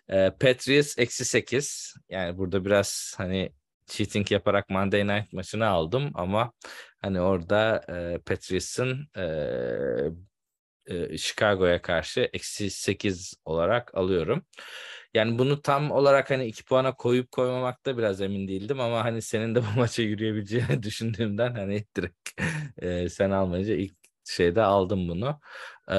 E, 0.08 0.30
Patriots 0.40 0.98
eksi 0.98 1.24
8. 1.24 1.94
Yani 2.08 2.38
burada 2.38 2.64
biraz 2.64 3.14
hani 3.16 3.52
cheating 3.86 4.32
yaparak 4.32 4.70
Monday 4.70 5.06
Night 5.06 5.32
maçını 5.32 5.66
aldım 5.66 6.10
ama 6.14 6.52
hani 7.02 7.20
orada 7.20 7.84
e, 7.88 8.18
Patriots'ın 8.18 9.08
e, 9.16 9.24
e, 10.86 11.18
Chicago'ya 11.18 11.82
karşı 11.82 12.30
eksi 12.32 12.70
8 12.70 13.34
olarak 13.44 13.94
alıyorum. 13.94 14.44
Yani 15.18 15.38
bunu 15.38 15.62
tam 15.62 15.90
olarak 15.90 16.30
hani 16.30 16.46
iki 16.46 16.64
puana 16.64 16.94
koyup 16.94 17.32
koymamakta 17.32 17.98
biraz 17.98 18.20
emin 18.20 18.48
değildim 18.48 18.80
ama 18.80 19.04
hani 19.04 19.22
senin 19.22 19.54
de 19.54 19.62
bu 19.62 19.66
maça 19.78 20.02
yürüyebileceğini 20.02 20.82
düşündüğümden 20.82 21.54
hani 21.54 21.84
direkt 21.96 22.30
e, 22.82 23.08
sen 23.08 23.30
almayınca 23.30 23.74
ilk 23.74 23.94
şeyde 24.24 24.62
aldım 24.62 25.08
bunu. 25.08 25.40
E, 25.90 25.96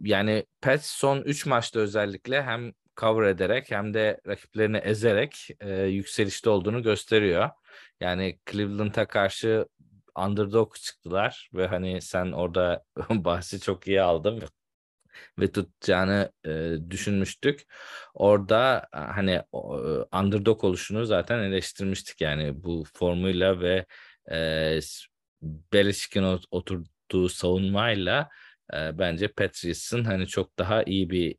yani 0.00 0.46
Pets 0.60 0.86
son 0.86 1.22
3 1.22 1.46
maçta 1.46 1.80
özellikle 1.80 2.42
hem 2.42 2.72
cover 2.96 3.28
ederek 3.28 3.70
hem 3.70 3.94
de 3.94 4.20
rakiplerini 4.26 4.76
ezerek 4.76 5.48
e, 5.60 5.82
yükselişte 5.82 6.50
olduğunu 6.50 6.82
gösteriyor. 6.82 7.50
Yani 8.00 8.38
Cleveland'a 8.50 9.06
karşı 9.08 9.66
underdog 10.18 10.74
çıktılar 10.74 11.50
ve 11.54 11.66
hani 11.66 12.00
sen 12.02 12.32
orada 12.32 12.84
bahsi 13.10 13.60
çok 13.60 13.88
iyi 13.88 14.02
aldın 14.02 14.40
ve 15.38 15.52
tutacağını 15.52 16.32
e, 16.46 16.74
düşünmüştük. 16.90 17.62
Orada 18.14 18.88
hani 18.92 19.30
e, 19.30 19.58
underdog 20.18 20.64
oluşunu 20.64 21.06
zaten 21.06 21.38
eleştirmiştik 21.38 22.20
yani 22.20 22.64
bu 22.64 22.84
formuyla 22.94 23.60
ve 23.60 23.86
e, 24.32 24.80
Belichick'in 25.72 26.40
oturduğu 26.50 27.28
savunmayla 27.28 28.28
e, 28.74 28.98
bence 28.98 29.28
Patriots'ın 29.28 30.04
hani 30.04 30.26
çok 30.26 30.58
daha 30.58 30.82
iyi 30.82 31.10
bir 31.10 31.36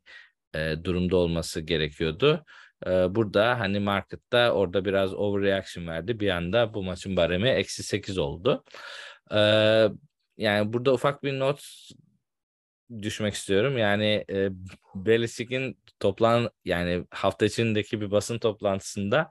e, 0.55 0.75
durumda 0.83 1.17
olması 1.17 1.61
gerekiyordu. 1.61 2.45
E, 2.87 2.89
burada 2.89 3.59
hani 3.59 3.79
markette 3.79 4.51
orada 4.51 4.85
biraz 4.85 5.13
overreaction 5.13 5.87
verdi. 5.87 6.19
Bir 6.19 6.29
anda 6.29 6.73
bu 6.73 6.83
maçın 6.83 7.17
baremi 7.17 7.49
eksi 7.49 7.83
8 7.83 8.17
oldu. 8.17 8.63
E, 9.31 9.37
yani 10.37 10.73
burada 10.73 10.93
ufak 10.93 11.23
bir 11.23 11.39
not 11.39 11.61
düşmek 13.01 13.33
istiyorum. 13.33 13.77
Yani 13.77 14.25
e, 14.29 14.49
Belichick'in 14.95 15.77
toplan 15.99 16.49
yani 16.65 17.05
hafta 17.11 17.45
içindeki 17.45 18.01
bir 18.01 18.11
basın 18.11 18.39
toplantısında 18.39 19.29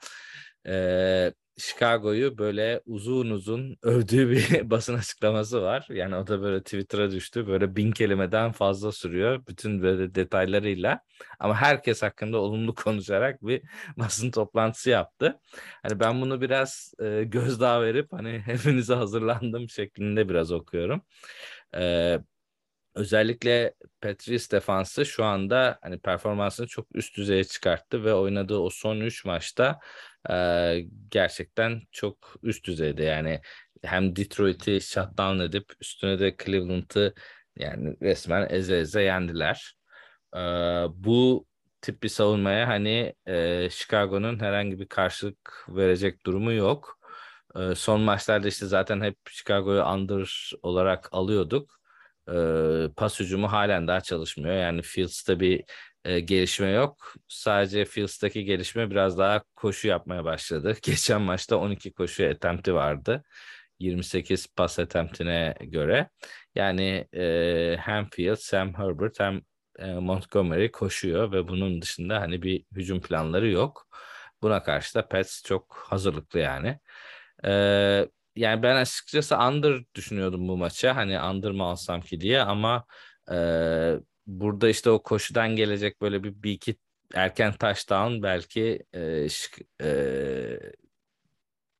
e, 0.66 1.32
Chicago'yu 1.56 2.38
böyle 2.38 2.80
uzun 2.86 3.30
uzun 3.30 3.76
övdüğü 3.82 4.30
bir 4.30 4.70
basın 4.70 4.94
açıklaması 4.94 5.62
var. 5.62 5.86
Yani 5.90 6.16
o 6.16 6.26
da 6.26 6.42
böyle 6.42 6.62
Twitter'a 6.62 7.10
düştü. 7.10 7.46
Böyle 7.46 7.76
bin 7.76 7.92
kelimeden 7.92 8.52
fazla 8.52 8.92
sürüyor. 8.92 9.46
Bütün 9.48 9.82
böyle 9.82 10.14
detaylarıyla. 10.14 11.00
Ama 11.38 11.54
herkes 11.54 12.02
hakkında 12.02 12.38
olumlu 12.38 12.74
konuşarak 12.84 13.42
bir 13.42 13.62
basın 13.96 14.30
toplantısı 14.30 14.90
yaptı. 14.90 15.40
Hani 15.82 16.00
ben 16.00 16.20
bunu 16.20 16.40
biraz 16.40 16.94
e, 17.02 17.24
gözdağı 17.24 17.82
verip 17.82 18.12
hani 18.12 18.38
hepinize 18.38 18.94
hazırlandım 18.94 19.68
şeklinde 19.68 20.28
biraz 20.28 20.52
okuyorum. 20.52 21.02
E, 21.76 22.18
özellikle 22.94 23.74
Patriots 24.00 24.50
defansı 24.50 25.06
şu 25.06 25.24
anda 25.24 25.78
hani 25.82 25.98
performansını 26.00 26.66
çok 26.66 26.96
üst 26.96 27.16
düzeye 27.16 27.44
çıkarttı 27.44 28.04
ve 28.04 28.14
oynadığı 28.14 28.56
o 28.58 28.70
son 28.70 29.00
3 29.00 29.24
maçta 29.24 29.80
e, 30.30 30.84
gerçekten 31.10 31.82
çok 31.92 32.34
üst 32.42 32.66
düzeyde 32.66 33.04
yani 33.04 33.40
hem 33.82 34.16
Detroit'i 34.16 34.80
shutdown 34.80 35.38
edip 35.40 35.72
üstüne 35.80 36.18
de 36.20 36.36
Cleveland'ı 36.44 37.14
yani 37.56 37.96
resmen 38.02 38.46
eze 38.50 38.78
eze 38.78 39.02
yendiler. 39.02 39.74
E, 40.36 40.38
bu 40.94 41.46
tip 41.80 42.02
bir 42.02 42.08
savunmaya 42.08 42.68
hani 42.68 43.14
e, 43.26 43.70
Chicago'nun 43.70 44.40
herhangi 44.40 44.80
bir 44.80 44.86
karşılık 44.88 45.66
verecek 45.68 46.26
durumu 46.26 46.52
yok. 46.52 46.98
E, 47.56 47.74
son 47.74 48.00
maçlarda 48.00 48.48
işte 48.48 48.66
zaten 48.66 49.00
hep 49.00 49.18
Chicago'yu 49.30 49.82
under 49.82 50.52
olarak 50.62 51.08
alıyorduk 51.12 51.81
e, 52.28 52.34
pas 52.96 53.20
hücumu 53.20 53.52
halen 53.52 53.88
daha 53.88 54.00
çalışmıyor. 54.00 54.56
Yani 54.56 54.82
Fields'ta 54.82 55.40
bir 55.40 55.64
e, 56.04 56.20
gelişme 56.20 56.70
yok. 56.70 57.14
Sadece 57.28 57.84
Fields'taki 57.84 58.44
gelişme 58.44 58.90
biraz 58.90 59.18
daha 59.18 59.42
koşu 59.56 59.88
yapmaya 59.88 60.24
başladı. 60.24 60.76
Geçen 60.82 61.22
maçta 61.22 61.56
12 61.56 61.92
koşu 61.92 62.28
attempt'i 62.28 62.74
vardı. 62.74 63.22
28 63.78 64.46
pas 64.56 64.78
attempt'ine 64.78 65.54
göre. 65.60 66.08
Yani 66.54 67.08
e, 67.14 67.76
hem 67.80 68.08
Fields 68.10 68.52
hem 68.52 68.74
Herbert 68.74 69.20
hem 69.20 69.40
e, 69.78 69.92
Montgomery 69.92 70.70
koşuyor 70.70 71.32
ve 71.32 71.48
bunun 71.48 71.82
dışında 71.82 72.20
hani 72.20 72.42
bir 72.42 72.64
hücum 72.72 73.00
planları 73.00 73.48
yok. 73.50 73.86
Buna 74.42 74.62
karşı 74.62 74.94
da 74.94 75.08
Pets 75.08 75.42
çok 75.44 75.86
hazırlıklı 75.90 76.38
yani. 76.38 76.78
Ee, 77.44 78.08
yani 78.36 78.62
ben 78.62 78.76
açıkçası 78.76 79.36
under 79.38 79.82
düşünüyordum 79.94 80.48
bu 80.48 80.56
maça. 80.56 80.96
Hani 80.96 81.20
under 81.20 81.50
mı 81.50 81.64
alsam 81.64 82.00
ki 82.00 82.20
diye 82.20 82.42
ama 82.42 82.84
e, 83.32 83.36
burada 84.26 84.68
işte 84.68 84.90
o 84.90 85.02
koşudan 85.02 85.56
gelecek 85.56 86.00
böyle 86.00 86.24
bir, 86.24 86.42
bir 86.42 86.52
iki 86.52 86.76
erken 87.14 87.52
touchdown 87.52 88.22
belki 88.22 88.82
e, 88.94 89.26
e, 89.82 90.72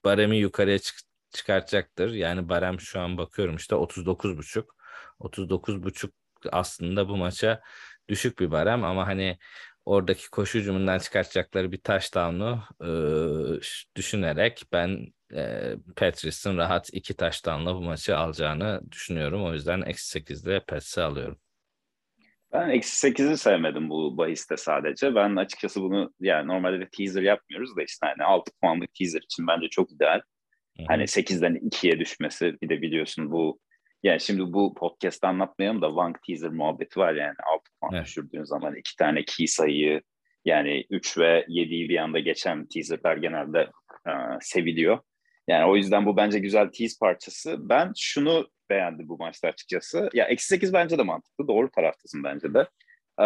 baremi 0.04 0.37
yukarıya 0.37 0.78
çık 0.78 0.97
çıkartacaktır. 1.30 2.11
Yani 2.12 2.49
barem 2.49 2.80
şu 2.80 3.00
an 3.00 3.18
bakıyorum 3.18 3.56
işte 3.56 3.75
39 3.75 4.38
buçuk. 4.38 4.76
39 5.18 5.82
buçuk 5.82 6.14
aslında 6.52 7.09
bu 7.09 7.16
maça 7.16 7.62
düşük 8.09 8.38
bir 8.38 8.50
barem 8.50 8.85
ama 8.85 9.06
hani 9.06 9.38
oradaki 9.85 10.30
koşu 10.30 10.59
hücumundan 10.59 10.99
çıkartacakları 10.99 11.73
bir 11.73 11.78
touchdown'u 11.78 12.62
e, 12.80 12.88
düşünerek 13.97 14.62
ben 14.73 15.06
e, 15.37 15.75
Patriots'ın 15.97 16.57
rahat 16.57 16.89
iki 16.93 17.17
taştanla 17.17 17.75
bu 17.75 17.81
maçı 17.81 18.17
alacağını 18.17 18.81
düşünüyorum. 18.93 19.45
O 19.45 19.53
yüzden 19.53 19.83
eksi 19.83 20.19
8'de 20.19 20.61
Pats'i 20.61 21.03
alıyorum. 21.03 21.39
Ben 22.53 22.69
eksi 22.69 23.09
8'i 23.09 23.37
sevmedim 23.37 23.91
bu 23.91 24.17
bahiste 24.17 24.57
sadece. 24.57 25.15
Ben 25.15 25.37
açıkçası 25.37 25.81
bunu 25.83 26.12
yani 26.21 26.49
normalde 26.49 26.81
de 26.81 26.89
teaser 26.97 27.23
yapmıyoruz 27.23 27.77
da 27.77 27.83
işte 27.83 28.07
hani 28.07 28.25
6 28.25 28.51
puanlık 28.61 28.95
teaser 28.95 29.21
için 29.21 29.47
bence 29.47 29.69
çok 29.69 29.93
ideal. 29.93 30.21
Hı-hı. 30.77 30.87
Hani 30.89 31.03
8'den 31.03 31.55
2'ye 31.55 31.99
düşmesi 31.99 32.57
bir 32.62 32.69
de 32.69 32.83
biliyorsun 32.83 33.31
bu 33.31 33.61
yani 34.03 34.21
şimdi 34.21 34.53
bu 34.53 34.75
podcast'ta 34.75 35.29
anlatmayalım 35.29 35.83
da 35.83 35.89
Wank 35.89 36.23
teaser 36.23 36.51
muhabbeti 36.51 37.01
var 37.01 37.15
yani 37.15 37.35
6 37.53 37.71
puan 37.81 37.95
evet. 37.95 38.07
düşürdüğün 38.07 38.45
zaman 38.45 38.77
iki 38.77 38.97
tane 38.97 39.25
key 39.25 39.47
sayıyı 39.47 40.03
yani 40.45 40.85
3 40.91 41.19
ve 41.19 41.47
7'yi 41.49 41.89
bir 41.89 41.97
anda 41.97 42.19
geçen 42.19 42.67
teaserler 42.67 43.17
genelde 43.17 43.61
e, 44.07 44.12
seviliyor. 44.41 44.99
Yani 45.49 45.71
o 45.71 45.77
yüzden 45.77 46.07
bu 46.07 46.17
bence 46.17 46.39
güzel 46.39 46.69
tease 46.69 46.97
parçası. 47.01 47.57
Ben 47.59 47.93
şunu 47.97 48.49
beğendim 48.71 49.09
bu 49.09 49.19
maçta 49.19 49.49
açıkçası. 49.49 50.11
Ya 50.15 50.25
eksi 50.25 50.47
8 50.47 50.73
bence 50.73 50.99
de 50.99 51.03
mantıklı. 51.03 51.49
Doğru 51.49 51.71
taraftasın 51.71 52.25
bence 52.25 52.55
de. 52.55 52.69
Ee, 53.19 53.25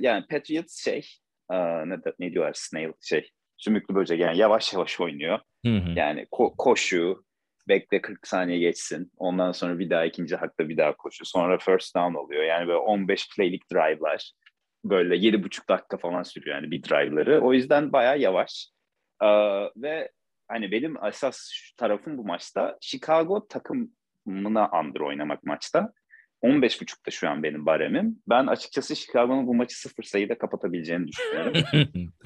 yani 0.00 0.26
Patriots 0.30 0.84
şey 0.84 1.06
e, 1.50 1.56
ne, 1.88 1.96
ne 2.18 2.32
diyorlar 2.32 2.52
snail 2.54 2.92
şey 3.02 3.30
sümüklü 3.56 3.94
böcek 3.94 4.20
yani 4.20 4.38
yavaş 4.38 4.72
yavaş 4.72 5.00
oynuyor. 5.00 5.38
Hı 5.66 5.76
hı. 5.76 5.90
Yani 5.96 6.26
ko- 6.32 6.54
koşu 6.58 7.24
bekle 7.68 8.00
40 8.00 8.26
saniye 8.26 8.58
geçsin. 8.58 9.12
Ondan 9.16 9.52
sonra 9.52 9.78
bir 9.78 9.90
daha 9.90 10.04
ikinci 10.04 10.36
hakta 10.36 10.68
bir 10.68 10.76
daha 10.76 10.96
koşu. 10.96 11.24
Sonra 11.24 11.58
first 11.58 11.96
down 11.96 12.14
oluyor. 12.14 12.42
Yani 12.42 12.68
böyle 12.68 12.78
15 12.78 13.28
playlik 13.36 13.72
drive'lar. 13.72 14.32
Böyle 14.84 15.16
7,5 15.16 15.68
dakika 15.68 15.96
falan 15.96 16.22
sürüyor 16.22 16.56
yani 16.56 16.70
bir 16.70 16.82
drive'ları. 16.82 17.40
O 17.40 17.52
yüzden 17.52 17.92
bayağı 17.92 18.18
yavaş. 18.18 18.70
Ee, 19.22 19.26
ve 19.76 20.10
hani 20.48 20.70
benim 20.70 21.04
esas 21.06 21.50
tarafım 21.76 22.18
bu 22.18 22.24
maçta 22.24 22.78
Chicago 22.80 23.46
takımına 23.48 24.70
under 24.80 25.00
oynamak 25.00 25.44
maçta. 25.44 25.92
15.5'ta 26.42 27.10
şu 27.10 27.28
an 27.28 27.42
benim 27.42 27.66
baremim. 27.66 28.22
Ben 28.28 28.46
açıkçası 28.46 28.96
Chicago'nun 28.96 29.46
bu 29.46 29.54
maçı 29.54 29.80
sıfır 29.80 30.02
sayıda 30.02 30.38
kapatabileceğini 30.38 31.06
düşünüyorum. 31.08 31.52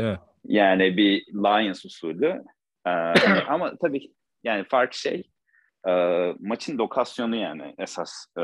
yani 0.44 0.96
bir 0.96 1.26
Lions 1.26 1.84
usulü. 1.84 2.42
Ee, 2.86 2.90
ama 3.48 3.76
tabii 3.76 4.12
yani 4.44 4.64
fark 4.64 4.94
şey 4.94 5.30
e, 5.88 5.92
maçın 6.40 6.78
lokasyonu 6.78 7.36
yani 7.36 7.74
esas 7.78 8.26
e, 8.38 8.42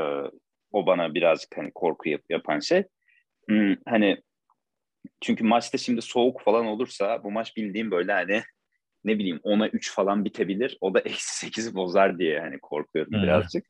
o 0.71 0.85
bana 0.85 1.13
birazcık 1.13 1.57
hani 1.57 1.71
korku 1.75 2.09
yap, 2.09 2.21
yapan 2.29 2.59
şey. 2.59 2.83
Hmm, 3.49 3.75
hani 3.87 4.21
çünkü 5.21 5.43
maçta 5.43 5.77
şimdi 5.77 6.01
soğuk 6.01 6.41
falan 6.41 6.65
olursa 6.65 7.23
bu 7.23 7.31
maç 7.31 7.57
bildiğim 7.57 7.91
böyle 7.91 8.13
hani 8.13 8.43
ne 9.05 9.19
bileyim 9.19 9.37
10'a 9.37 9.67
3 9.67 9.93
falan 9.93 10.25
bitebilir. 10.25 10.77
O 10.81 10.93
da 10.93 10.99
eksi 11.05 11.47
8'i 11.47 11.75
bozar 11.75 12.19
diye 12.19 12.39
hani 12.39 12.59
korkuyorum 12.59 13.13
hmm. 13.13 13.23
birazcık. 13.23 13.65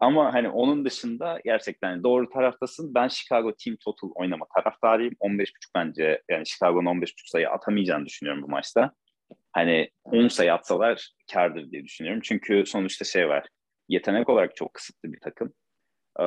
Ama 0.00 0.34
hani 0.34 0.48
onun 0.48 0.84
dışında 0.84 1.40
gerçekten 1.44 2.02
doğru 2.02 2.28
taraftasın. 2.28 2.94
Ben 2.94 3.08
Chicago 3.08 3.52
Team 3.64 3.76
Total 3.76 4.10
oynama 4.14 4.46
taraftarıyım. 4.54 5.14
15.5 5.20 5.48
bence 5.74 6.22
yani 6.30 6.46
Chicago'nun 6.46 7.00
15.5 7.00 7.30
sayı 7.30 7.50
atamayacağını 7.50 8.06
düşünüyorum 8.06 8.42
bu 8.42 8.48
maçta. 8.48 8.92
Hani 9.52 9.90
10 10.04 10.28
sayı 10.28 10.52
atsalar 10.52 11.10
kardır 11.32 11.70
diye 11.70 11.84
düşünüyorum. 11.84 12.20
Çünkü 12.24 12.64
sonuçta 12.66 13.04
şey 13.04 13.28
var. 13.28 13.48
Yetenek 13.88 14.28
olarak 14.28 14.56
çok 14.56 14.74
kısıtlı 14.74 15.12
bir 15.12 15.20
takım. 15.20 15.52
Ee, 16.20 16.24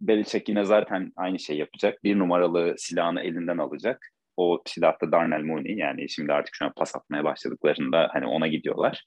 Belichick 0.00 0.48
yine 0.48 0.64
zaten 0.64 1.12
aynı 1.16 1.38
şey 1.38 1.56
yapacak. 1.56 2.04
Bir 2.04 2.18
numaralı 2.18 2.74
silahını 2.78 3.20
elinden 3.20 3.58
alacak 3.58 4.10
o 4.40 4.62
silahta 4.66 5.12
Darnell 5.12 5.42
Mooney 5.42 5.76
yani 5.76 6.08
şimdi 6.08 6.32
artık 6.32 6.54
şu 6.54 6.64
an 6.64 6.72
pas 6.76 6.96
atmaya 6.96 7.24
başladıklarında 7.24 8.08
hani 8.12 8.26
ona 8.26 8.46
gidiyorlar. 8.46 9.04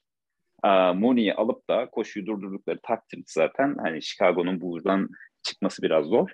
Mooney'i 0.94 1.34
alıp 1.34 1.68
da 1.70 1.90
koşuyu 1.90 2.26
durdurdukları 2.26 2.78
takdirde 2.82 3.24
zaten 3.26 3.76
hani 3.82 4.02
Chicago'nun 4.02 4.60
buradan 4.60 5.08
çıkması 5.42 5.82
biraz 5.82 6.06
zor. 6.06 6.30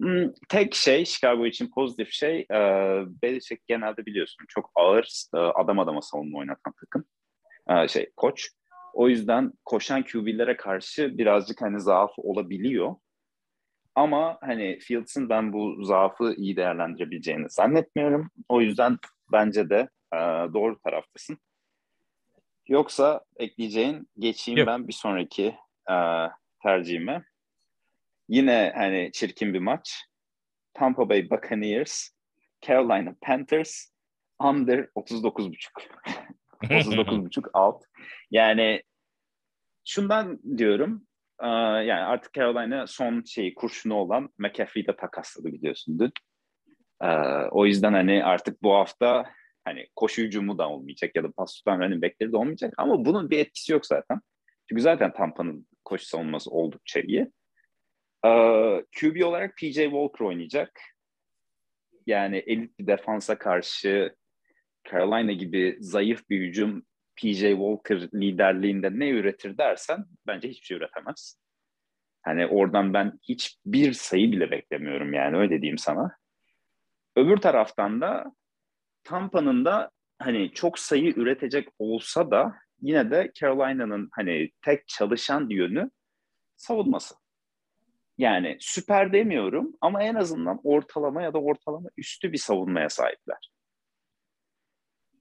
Hmm, 0.00 0.32
tek 0.48 0.74
şey 0.74 1.04
Chicago 1.04 1.46
için 1.46 1.70
pozitif 1.74 2.12
şey 2.12 2.40
e, 2.40 2.58
Belichick 3.22 3.66
genelde 3.66 4.06
biliyorsun 4.06 4.44
çok 4.48 4.70
ağır 4.74 5.24
e, 5.34 5.38
adam 5.38 5.78
adama 5.78 6.02
savunma 6.02 6.38
oynatan 6.38 6.72
takım 6.80 7.04
şey 7.88 8.10
koç. 8.16 8.48
O 8.94 9.08
yüzden 9.08 9.52
koşan 9.64 10.02
QB'lere 10.02 10.56
karşı 10.56 11.18
birazcık 11.18 11.62
hani 11.62 11.80
zaaf 11.80 12.10
olabiliyor. 12.16 12.94
Ama 13.98 14.38
hani 14.40 14.78
Fields'ın 14.78 15.28
ben 15.28 15.52
bu 15.52 15.84
zaafı 15.84 16.34
iyi 16.36 16.56
değerlendirebileceğini 16.56 17.50
zannetmiyorum. 17.50 18.30
O 18.48 18.60
yüzden 18.60 18.98
bence 19.32 19.70
de 19.70 19.88
e, 20.14 20.18
doğru 20.54 20.78
taraftasın. 20.78 21.38
Yoksa 22.68 23.24
ekleyeceğin 23.36 24.08
geçeyim 24.18 24.58
Yok. 24.58 24.66
ben 24.66 24.88
bir 24.88 24.92
sonraki 24.92 25.56
e, 25.90 25.96
tercihime. 26.62 27.24
Yine 28.28 28.72
hani 28.76 29.10
çirkin 29.12 29.54
bir 29.54 29.60
maç. 29.60 30.06
Tampa 30.74 31.08
Bay 31.08 31.30
Buccaneers, 31.30 32.10
Carolina 32.66 33.14
Panthers 33.20 33.90
under 34.40 34.78
39.5. 34.78 35.56
39.5 36.62 37.50
alt. 37.52 37.84
Yani 38.30 38.82
şundan 39.84 40.40
diyorum 40.58 41.07
yani 41.42 41.92
artık 41.92 42.34
Carolina 42.34 42.86
son 42.86 43.22
şeyi 43.22 43.54
kurşunu 43.54 43.94
olan 43.94 44.28
McAfee'yi 44.38 44.86
de 44.86 44.96
takasladı 44.96 45.52
biliyorsun 45.52 45.98
dün. 45.98 46.12
o 47.50 47.66
yüzden 47.66 47.92
hani 47.92 48.24
artık 48.24 48.62
bu 48.62 48.74
hafta 48.74 49.30
hani 49.64 49.86
koşu 49.96 50.22
hücumu 50.22 50.58
da 50.58 50.68
olmayacak 50.68 51.16
ya 51.16 51.24
da 51.24 51.32
pas 51.32 51.54
tutan 51.54 51.80
running 51.80 52.02
backleri 52.02 52.32
de 52.32 52.36
olmayacak 52.36 52.74
ama 52.76 53.04
bunun 53.04 53.30
bir 53.30 53.38
etkisi 53.38 53.72
yok 53.72 53.86
zaten. 53.86 54.20
Çünkü 54.68 54.82
zaten 54.82 55.12
Tampa'nın 55.12 55.66
koşu 55.84 56.06
savunması 56.06 56.50
oldukça 56.50 57.00
iyi. 57.00 57.32
QB 59.00 59.24
olarak 59.24 59.56
PJ 59.56 59.74
Walker 59.74 60.24
oynayacak. 60.24 60.80
Yani 62.06 62.36
elit 62.36 62.78
bir 62.78 62.86
defansa 62.86 63.38
karşı 63.38 64.16
Carolina 64.90 65.32
gibi 65.32 65.76
zayıf 65.80 66.30
bir 66.30 66.40
hücum 66.40 66.86
PJ 67.22 67.40
Walker 67.40 68.00
liderliğinde 68.14 68.98
ne 68.98 69.08
üretir 69.08 69.58
dersen 69.58 70.04
bence 70.26 70.48
hiçbir 70.48 70.66
şey 70.66 70.76
üretemez. 70.76 71.38
Hani 72.22 72.46
oradan 72.46 72.94
ben 72.94 73.18
hiçbir 73.22 73.92
sayı 73.92 74.32
bile 74.32 74.50
beklemiyorum 74.50 75.12
yani 75.12 75.36
öyle 75.36 75.60
diyeyim 75.60 75.78
sana. 75.78 76.16
Öbür 77.16 77.36
taraftan 77.36 78.00
da 78.00 78.24
Tampa'nın 79.04 79.64
da 79.64 79.90
hani 80.18 80.52
çok 80.52 80.78
sayı 80.78 81.12
üretecek 81.16 81.68
olsa 81.78 82.30
da 82.30 82.54
yine 82.80 83.10
de 83.10 83.32
Carolina'nın 83.34 84.08
hani 84.12 84.50
tek 84.62 84.88
çalışan 84.88 85.48
yönü 85.50 85.90
savunması. 86.56 87.14
Yani 88.18 88.56
süper 88.60 89.12
demiyorum 89.12 89.76
ama 89.80 90.02
en 90.02 90.14
azından 90.14 90.60
ortalama 90.64 91.22
ya 91.22 91.32
da 91.32 91.38
ortalama 91.38 91.88
üstü 91.96 92.32
bir 92.32 92.38
savunmaya 92.38 92.88
sahipler. 92.88 93.50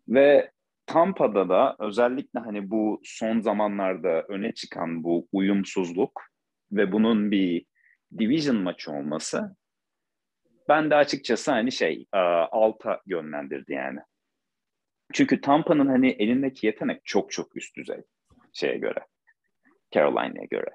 Ve 0.07 0.51
Tampa'da 0.87 1.49
da 1.49 1.75
özellikle 1.79 2.39
hani 2.39 2.69
bu 2.69 3.01
son 3.03 3.39
zamanlarda 3.39 4.21
öne 4.21 4.51
çıkan 4.53 5.03
bu 5.03 5.27
uyumsuzluk 5.31 6.21
ve 6.71 6.91
bunun 6.91 7.31
bir 7.31 7.65
division 8.17 8.57
maçı 8.57 8.91
olması 8.91 9.55
ben 10.69 10.89
de 10.89 10.95
açıkçası 10.95 11.51
hani 11.51 11.71
şey 11.71 12.05
alta 12.51 13.01
yönlendirdi 13.05 13.73
yani. 13.73 13.99
Çünkü 15.13 15.41
Tampa'nın 15.41 15.87
hani 15.87 16.09
elindeki 16.09 16.65
yetenek 16.65 17.01
çok 17.05 17.31
çok 17.31 17.57
üst 17.57 17.75
düzey 17.75 18.01
şeye 18.53 18.77
göre. 18.77 18.99
Carolina'ya 19.91 20.45
göre. 20.49 20.69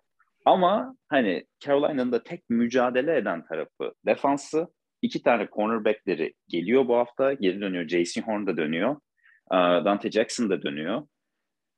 Ama 0.44 0.96
hani 1.08 1.46
Carolina'nın 1.60 2.12
da 2.12 2.22
tek 2.22 2.50
mücadele 2.50 3.16
eden 3.16 3.44
tarafı 3.44 3.94
defansı. 4.06 4.68
İki 5.02 5.22
tane 5.22 5.48
cornerbackleri 5.52 6.34
geliyor 6.48 6.88
bu 6.88 6.96
hafta. 6.96 7.32
Geri 7.32 7.60
dönüyor. 7.60 7.88
J.C. 7.88 8.20
Horn 8.20 8.46
da 8.46 8.56
dönüyor. 8.56 8.96
Dante 9.52 10.10
Jackson 10.10 10.50
da 10.50 10.62
dönüyor. 10.62 11.06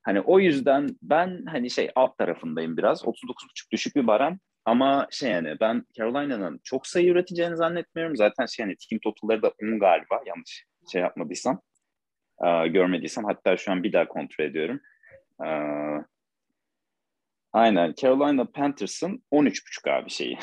Hani 0.03 0.21
o 0.21 0.41
yüzden 0.41 0.89
ben 1.03 1.45
hani 1.47 1.71
şey 1.71 1.91
alt 1.95 2.19
tarafındayım 2.19 2.77
biraz. 2.77 3.03
39.5 3.03 3.71
düşük 3.73 3.97
bir 3.97 4.07
barem. 4.07 4.39
Ama 4.65 5.09
şey 5.11 5.31
yani 5.31 5.57
ben 5.61 5.85
Carolina'nın 5.97 6.61
çok 6.65 6.87
sayı 6.87 7.11
üreteceğini 7.11 7.57
zannetmiyorum. 7.57 8.17
Zaten 8.17 8.47
şey 8.47 8.67
yani 8.67 8.77
team 8.91 9.01
totalları 9.01 9.43
da 9.43 9.53
10 9.63 9.79
galiba 9.79 10.21
yanlış 10.27 10.67
şey 10.93 11.03
yapmadıysam. 11.03 11.61
görmediysem 12.67 13.25
hatta 13.25 13.57
şu 13.57 13.73
an 13.73 13.83
bir 13.83 13.93
daha 13.93 14.09
kontrol 14.09 14.45
ediyorum. 14.45 14.81
aynen 17.53 17.95
Carolina 17.95 18.45
Panthers'ın 18.45 19.23
13.5 19.33 19.91
abi 19.91 20.11
şeyi. 20.11 20.39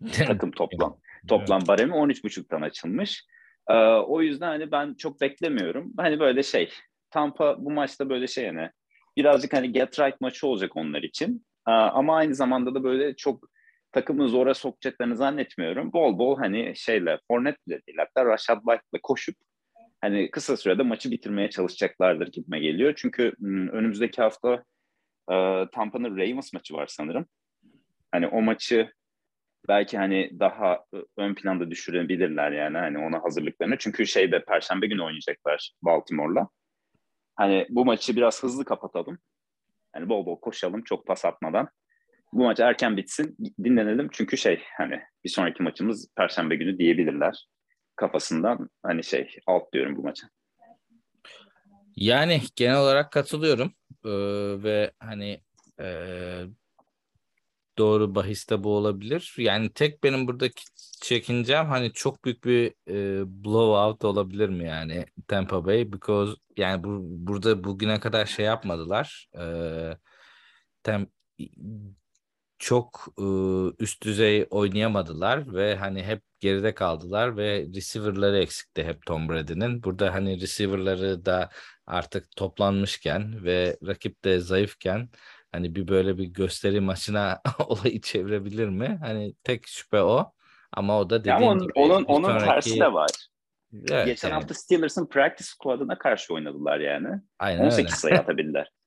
Takım 0.12 0.50
toplam. 0.50 0.98
Toplam 1.28 1.60
baremi 1.68 1.92
13.5'tan 1.92 2.64
açılmış. 2.64 3.26
O 4.06 4.22
yüzden 4.22 4.46
hani 4.46 4.72
ben 4.72 4.94
çok 4.94 5.20
beklemiyorum. 5.20 5.92
Hani 5.96 6.20
böyle 6.20 6.42
şey 6.42 6.70
Tampa 7.10 7.64
bu 7.64 7.70
maçta 7.70 8.10
böyle 8.10 8.26
şey 8.26 8.44
yani 8.44 8.70
birazcık 9.16 9.52
hani 9.52 9.72
get 9.72 10.00
right 10.00 10.20
maçı 10.20 10.46
olacak 10.46 10.76
onlar 10.76 11.02
için. 11.02 11.46
Ama 11.64 12.16
aynı 12.16 12.34
zamanda 12.34 12.74
da 12.74 12.84
böyle 12.84 13.16
çok 13.16 13.44
takımı 13.92 14.28
zora 14.28 14.54
sokacaklarını 14.54 15.16
zannetmiyorum. 15.16 15.92
Bol 15.92 16.18
bol 16.18 16.38
hani 16.38 16.72
şeyle 16.76 17.18
Fournette 17.28 17.58
bile 17.66 17.80
değil 17.86 17.98
hatta 17.98 18.24
Rashad 18.24 18.58
White'la 18.58 18.98
koşup 19.02 19.36
hani 20.00 20.30
kısa 20.30 20.56
sürede 20.56 20.82
maçı 20.82 21.10
bitirmeye 21.10 21.50
çalışacaklardır 21.50 22.32
gitme 22.32 22.60
geliyor. 22.60 22.94
Çünkü 22.96 23.32
önümüzdeki 23.72 24.22
hafta 24.22 24.64
e, 25.30 25.34
Tampa'nın 25.72 26.16
Ravens 26.16 26.52
maçı 26.52 26.74
var 26.74 26.86
sanırım. 26.86 27.26
Hani 28.12 28.26
o 28.26 28.42
maçı 28.42 28.92
belki 29.68 29.98
hani 29.98 30.30
daha 30.40 30.84
ön 31.16 31.34
planda 31.34 31.70
düşürebilirler 31.70 32.52
yani 32.52 32.78
hani 32.78 32.98
ona 32.98 33.22
hazırlıklarını. 33.22 33.78
Çünkü 33.78 34.06
şeyde 34.06 34.44
Perşembe 34.44 34.86
günü 34.86 35.02
oynayacaklar 35.02 35.72
Baltimore'la. 35.82 36.48
Hani 37.36 37.66
bu 37.70 37.84
maçı 37.84 38.16
biraz 38.16 38.42
hızlı 38.42 38.64
kapatalım. 38.64 39.18
Hani 39.92 40.08
bol 40.08 40.26
bol 40.26 40.40
koşalım 40.40 40.82
çok 40.84 41.06
pas 41.06 41.24
atmadan. 41.24 41.68
Bu 42.32 42.42
maç 42.44 42.60
erken 42.60 42.96
bitsin 42.96 43.36
dinlenelim 43.64 44.08
çünkü 44.12 44.36
şey 44.36 44.62
hani 44.76 45.00
bir 45.24 45.30
sonraki 45.30 45.62
maçımız 45.62 46.12
Perşembe 46.16 46.56
günü 46.56 46.78
diyebilirler 46.78 47.46
kafasından 47.96 48.70
hani 48.82 49.04
şey 49.04 49.36
alt 49.46 49.72
diyorum 49.72 49.96
bu 49.96 50.02
maça. 50.02 50.28
Yani 51.96 52.40
genel 52.56 52.78
olarak 52.78 53.12
katılıyorum 53.12 53.72
ee, 54.04 54.10
ve 54.62 54.92
hani 55.00 55.40
e, 55.80 55.86
doğru 57.78 58.14
bahiste 58.14 58.64
bu 58.64 58.76
olabilir. 58.76 59.34
Yani 59.38 59.70
tek 59.72 60.04
benim 60.04 60.26
buradaki 60.28 60.64
çekincem 61.02 61.66
hani 61.66 61.92
çok 61.92 62.24
büyük 62.24 62.44
bir 62.44 62.74
e, 62.88 63.44
blowout 63.44 64.04
olabilir 64.04 64.48
mi 64.48 64.64
yani 64.66 65.06
Tampa 65.28 65.66
Bay 65.66 65.92
because 65.92 66.36
yani 66.56 66.84
bu, 66.84 66.98
burada 67.02 67.64
bugüne 67.64 68.00
kadar 68.00 68.26
şey 68.26 68.46
yapmadılar. 68.46 69.28
E, 69.38 69.44
tem, 70.82 71.06
çok 72.58 73.08
e, 73.18 73.22
üst 73.78 74.02
düzey 74.02 74.46
oynayamadılar 74.50 75.54
ve 75.54 75.76
hani 75.76 76.02
hep 76.02 76.22
geride 76.40 76.74
kaldılar 76.74 77.36
ve 77.36 77.66
receiver'ları 77.74 78.38
eksikti 78.38 78.84
hep 78.84 79.06
Tom 79.06 79.28
Brady'nin. 79.28 79.82
Burada 79.82 80.14
hani 80.14 80.40
receiver'ları 80.40 81.24
da 81.24 81.50
artık 81.86 82.36
toplanmışken 82.36 83.44
ve 83.44 83.78
rakip 83.86 84.24
de 84.24 84.40
zayıfken 84.40 85.08
hani 85.52 85.74
bir 85.74 85.88
böyle 85.88 86.18
bir 86.18 86.24
gösteri 86.24 86.80
maçına 86.80 87.40
olayı 87.66 88.00
çevirebilir 88.00 88.68
mi? 88.68 88.98
Hani 89.02 89.34
tek 89.44 89.66
şüphe 89.66 90.02
o. 90.02 90.32
Ama 90.72 91.00
o 91.00 91.10
da 91.10 91.20
dediğin 91.20 91.36
onun, 91.36 91.62
gibi. 91.62 91.72
Onun, 91.74 92.04
onun 92.04 92.28
sonraki... 92.28 92.44
tersi 92.44 92.80
de 92.80 92.92
var. 92.92 93.10
Evet, 93.72 94.06
Geçen 94.06 94.28
yani. 94.28 94.40
hafta 94.40 94.54
Steelers'ın 94.54 95.06
practice 95.06 95.48
squad'ına 95.48 95.98
karşı 95.98 96.34
oynadılar 96.34 96.80
yani. 96.80 97.08
Aynen 97.38 97.64
18 97.64 97.78
öyle. 97.78 97.88
sayı 97.88 98.18
atabildiler. 98.18 98.72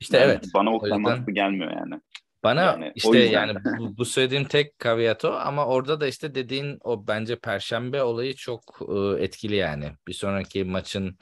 İşte 0.00 0.18
yani 0.18 0.30
evet. 0.30 0.44
Bana 0.54 0.76
o 0.76 0.86
yüzden... 0.86 1.26
gelmiyor 1.34 1.72
yani. 1.72 2.00
Bana 2.44 2.62
Yani 2.62 2.92
işte 2.94 3.18
yani 3.18 3.54
bu, 3.78 3.96
bu 3.96 4.04
söylediğim 4.04 4.44
tek 4.44 4.78
caveat 4.78 5.24
o 5.24 5.32
ama 5.32 5.66
orada 5.66 6.00
da 6.00 6.06
işte 6.06 6.34
dediğin 6.34 6.78
o 6.84 7.06
bence 7.06 7.36
perşembe 7.36 8.02
olayı 8.02 8.34
çok 8.34 8.80
e, 8.88 9.22
etkili 9.24 9.56
yani. 9.56 9.92
Bir 10.08 10.12
sonraki 10.12 10.64
maçın 10.64 11.18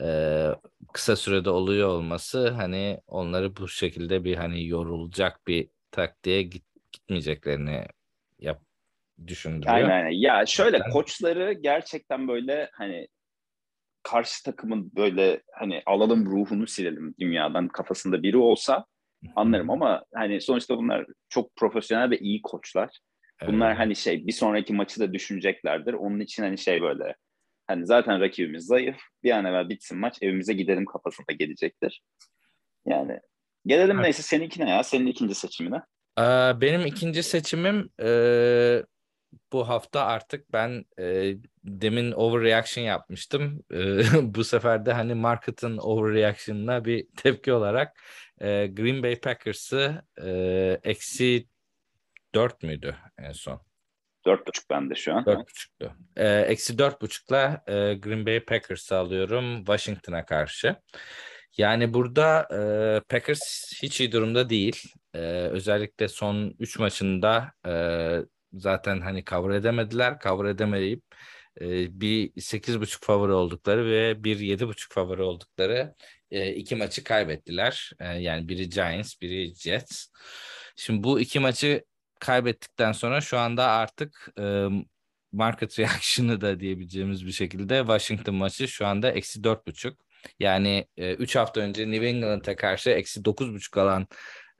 e, 0.00 0.48
kısa 0.92 1.16
sürede 1.16 1.50
oluyor 1.50 1.88
olması 1.88 2.48
hani 2.50 3.00
onları 3.06 3.56
bu 3.56 3.68
şekilde 3.68 4.24
bir 4.24 4.36
hani 4.36 4.66
yorulacak 4.66 5.46
bir 5.46 5.68
taktiğe 5.90 6.42
git, 6.42 6.64
gitmeyeceklerini 6.92 7.86
yap 8.38 8.62
düşündürüyor. 9.26 9.74
Aynen 9.74 9.90
aynen. 9.90 10.10
Ya 10.10 10.46
şöyle 10.46 10.80
Ben- 10.80 10.90
koçları 10.90 11.52
gerçekten 11.52 12.28
böyle 12.28 12.70
hani 12.72 13.08
karşı 14.02 14.44
takımın 14.44 14.92
böyle 14.96 15.42
hani 15.52 15.82
alalım 15.86 16.26
ruhunu 16.26 16.66
silelim 16.66 17.14
dünyadan 17.20 17.68
kafasında 17.68 18.22
biri 18.22 18.36
olsa 18.36 18.86
anlarım 19.36 19.70
ama 19.70 20.04
hani 20.14 20.40
sonuçta 20.40 20.76
bunlar 20.76 21.06
çok 21.28 21.56
profesyonel 21.56 22.10
ve 22.10 22.18
iyi 22.18 22.42
koçlar. 22.42 22.98
Bunlar 23.46 23.68
Evet. 23.68 23.78
hani 23.78 23.96
şey 23.96 24.26
bir 24.26 24.32
sonraki 24.32 24.72
maçı 24.72 25.00
da 25.00 25.12
düşüneceklerdir. 25.12 25.92
Onun 25.92 26.20
için 26.20 26.42
hani 26.42 26.58
şey 26.58 26.82
böyle 26.82 27.16
hani 27.72 27.86
zaten 27.86 28.20
rakibimiz 28.20 28.66
zayıf. 28.66 28.96
Bir 29.22 29.30
an 29.30 29.44
evvel 29.44 29.68
bitsin 29.68 29.98
maç 29.98 30.18
evimize 30.22 30.52
gidelim 30.52 30.84
kafasında 30.84 31.32
gelecektir. 31.32 32.02
Yani 32.86 33.20
gelelim 33.66 33.96
Evet. 33.96 34.04
neyse 34.04 34.22
seninkine 34.22 34.70
ya. 34.70 34.82
Senin 34.82 35.06
ikinci 35.06 35.34
seçimine. 35.34 35.76
Ee, 36.18 36.22
benim 36.60 36.86
ikinci 36.86 37.22
seçimim 37.22 37.90
e, 38.02 38.82
bu 39.52 39.68
hafta 39.68 40.06
artık 40.06 40.52
ben 40.52 40.84
e, 40.98 41.34
demin 41.64 42.12
overreaction 42.12 42.84
yapmıştım. 42.84 43.64
E, 43.72 43.78
bu 44.34 44.44
sefer 44.44 44.86
de 44.86 44.92
hani 44.92 45.14
market'ın 45.14 45.78
overreaction'ına 45.78 46.84
bir 46.84 47.06
tepki 47.16 47.52
olarak 47.52 48.00
e, 48.40 48.66
Green 48.66 49.02
Bay 49.02 49.20
Packers'ı 49.20 50.04
e, 50.22 50.30
eksi 50.84 51.48
4 52.34 52.62
müydü 52.62 52.96
en 53.18 53.32
son? 53.32 53.71
Dört 54.26 54.46
buçuk 54.46 54.70
bende 54.70 54.94
şu 54.94 55.14
an. 55.14 55.26
Dört 55.26 55.48
buçuktu. 55.48 55.96
E, 56.16 56.28
Eksi 56.28 56.78
dört 56.78 57.02
buçukla 57.02 57.62
e, 57.66 57.94
Green 57.94 58.26
Bay 58.26 58.44
Packers'ı 58.44 58.96
alıyorum 58.96 59.56
Washington'a 59.56 60.24
karşı. 60.24 60.76
Yani 61.56 61.94
burada 61.94 62.48
e, 62.52 62.60
Packers 63.08 63.72
hiç 63.82 64.00
iyi 64.00 64.12
durumda 64.12 64.50
değil. 64.50 64.82
E, 65.14 65.18
özellikle 65.28 66.08
son 66.08 66.54
3 66.58 66.78
maçında 66.78 67.52
e, 67.66 67.72
zaten 68.52 69.00
hani 69.00 69.24
cover 69.24 69.54
edemediler. 69.54 70.18
Cover 70.22 70.50
edemeyip 70.50 71.02
e, 71.60 72.00
bir 72.00 72.30
8.5 72.30 73.04
favori 73.04 73.32
oldukları 73.32 73.86
ve 73.86 74.24
bir 74.24 74.38
7.5 74.38 74.94
favori 74.94 75.22
oldukları 75.22 75.94
e, 76.30 76.52
iki 76.52 76.76
maçı 76.76 77.04
kaybettiler. 77.04 77.92
E, 78.00 78.06
yani 78.06 78.48
biri 78.48 78.68
Giants, 78.68 79.14
biri 79.22 79.54
Jets. 79.54 80.06
Şimdi 80.76 81.02
bu 81.02 81.20
iki 81.20 81.40
maçı 81.40 81.84
kaybettikten 82.22 82.92
sonra 82.92 83.20
şu 83.20 83.38
anda 83.38 83.66
artık 83.66 84.28
e, 84.38 84.68
market 85.32 85.78
reaction'ı 85.78 86.40
da 86.40 86.60
diyebileceğimiz 86.60 87.26
bir 87.26 87.32
şekilde 87.32 87.78
Washington 87.78 88.34
maçı 88.34 88.68
şu 88.68 88.86
anda 88.86 89.10
eksi 89.10 89.44
dört 89.44 89.66
buçuk. 89.66 90.00
Yani 90.40 90.86
3 90.96 91.36
hafta 91.36 91.60
önce 91.60 91.90
New 91.90 92.08
England'a 92.08 92.56
karşı 92.56 92.90
eksi 92.90 93.24
dokuz 93.24 93.54
buçuk 93.54 93.76
alan 93.78 94.06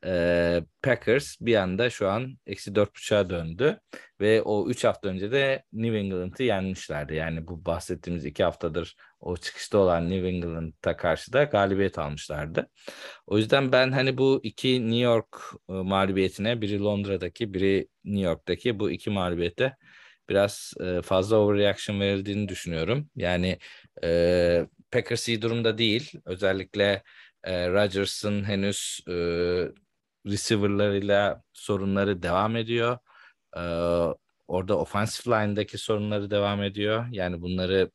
e, 0.04 0.62
Packers 0.82 1.36
bir 1.40 1.56
anda 1.56 1.90
şu 1.90 2.08
an 2.08 2.38
eksi 2.46 2.74
dört 2.74 2.94
buçuğa 2.94 3.30
döndü 3.30 3.80
ve 4.20 4.42
o 4.42 4.68
üç 4.68 4.84
hafta 4.84 5.08
önce 5.08 5.32
de 5.32 5.64
New 5.72 5.98
England'ı 5.98 6.42
yenmişlerdi. 6.42 7.14
Yani 7.14 7.46
bu 7.46 7.64
bahsettiğimiz 7.64 8.24
iki 8.24 8.44
haftadır 8.44 8.96
o 9.22 9.36
çıkışta 9.36 9.78
olan 9.78 10.10
New 10.10 10.28
England'a 10.28 10.96
karşı 10.96 11.32
da 11.32 11.44
galibiyet 11.44 11.98
almışlardı. 11.98 12.68
O 13.26 13.38
yüzden 13.38 13.72
ben 13.72 13.92
hani 13.92 14.18
bu 14.18 14.40
iki 14.42 14.82
New 14.82 14.98
York 14.98 15.36
e, 15.68 15.72
mağlubiyetine 15.72 16.60
biri 16.60 16.80
Londra'daki 16.80 17.54
biri 17.54 17.88
New 18.04 18.24
York'taki 18.28 18.78
bu 18.78 18.90
iki 18.90 19.10
mağlubiyete 19.10 19.76
biraz 20.28 20.74
e, 20.80 21.02
fazla 21.02 21.36
overreaction 21.36 22.00
verildiğini 22.00 22.48
düşünüyorum. 22.48 23.10
Yani 23.16 23.58
e, 24.04 24.66
Packers 24.90 25.28
iyi 25.28 25.42
durumda 25.42 25.78
değil. 25.78 26.12
Özellikle 26.24 27.02
e, 27.44 27.68
Rodgers'ın 27.68 28.44
henüz 28.44 29.00
e, 29.08 29.12
receiver'larıyla 30.26 31.42
sorunları 31.52 32.22
devam 32.22 32.56
ediyor. 32.56 32.98
E, 33.56 33.60
orada 34.48 34.78
offensive 34.78 35.34
line'daki 35.34 35.78
sorunları 35.78 36.30
devam 36.30 36.62
ediyor. 36.62 37.06
Yani 37.10 37.40
bunları 37.42 37.90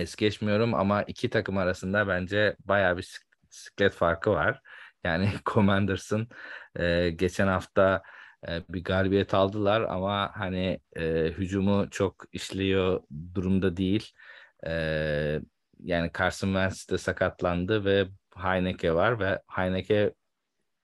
es 0.00 0.16
geçmiyorum 0.16 0.74
ama 0.74 1.02
iki 1.02 1.30
takım 1.30 1.56
arasında 1.58 2.08
bence 2.08 2.56
bayağı 2.64 2.96
bir 2.96 3.20
siklet 3.50 3.92
farkı 3.94 4.30
var. 4.30 4.60
Yani 5.04 5.30
Commanders'ın 5.46 6.28
e, 6.76 7.10
geçen 7.10 7.46
hafta 7.46 8.02
e, 8.48 8.62
bir 8.68 8.84
galibiyet 8.84 9.34
aldılar 9.34 9.80
ama 9.82 10.30
hani 10.34 10.80
e, 10.96 11.24
hücumu 11.38 11.90
çok 11.90 12.24
işliyor 12.32 13.02
durumda 13.34 13.76
değil. 13.76 14.10
E, 14.66 14.70
yani 15.78 16.10
Carson 16.18 16.48
Wentz 16.48 16.88
de 16.90 16.98
sakatlandı 16.98 17.84
ve 17.84 18.08
Heineke 18.36 18.94
var 18.94 19.20
ve 19.20 19.42
Heineke 19.46 20.14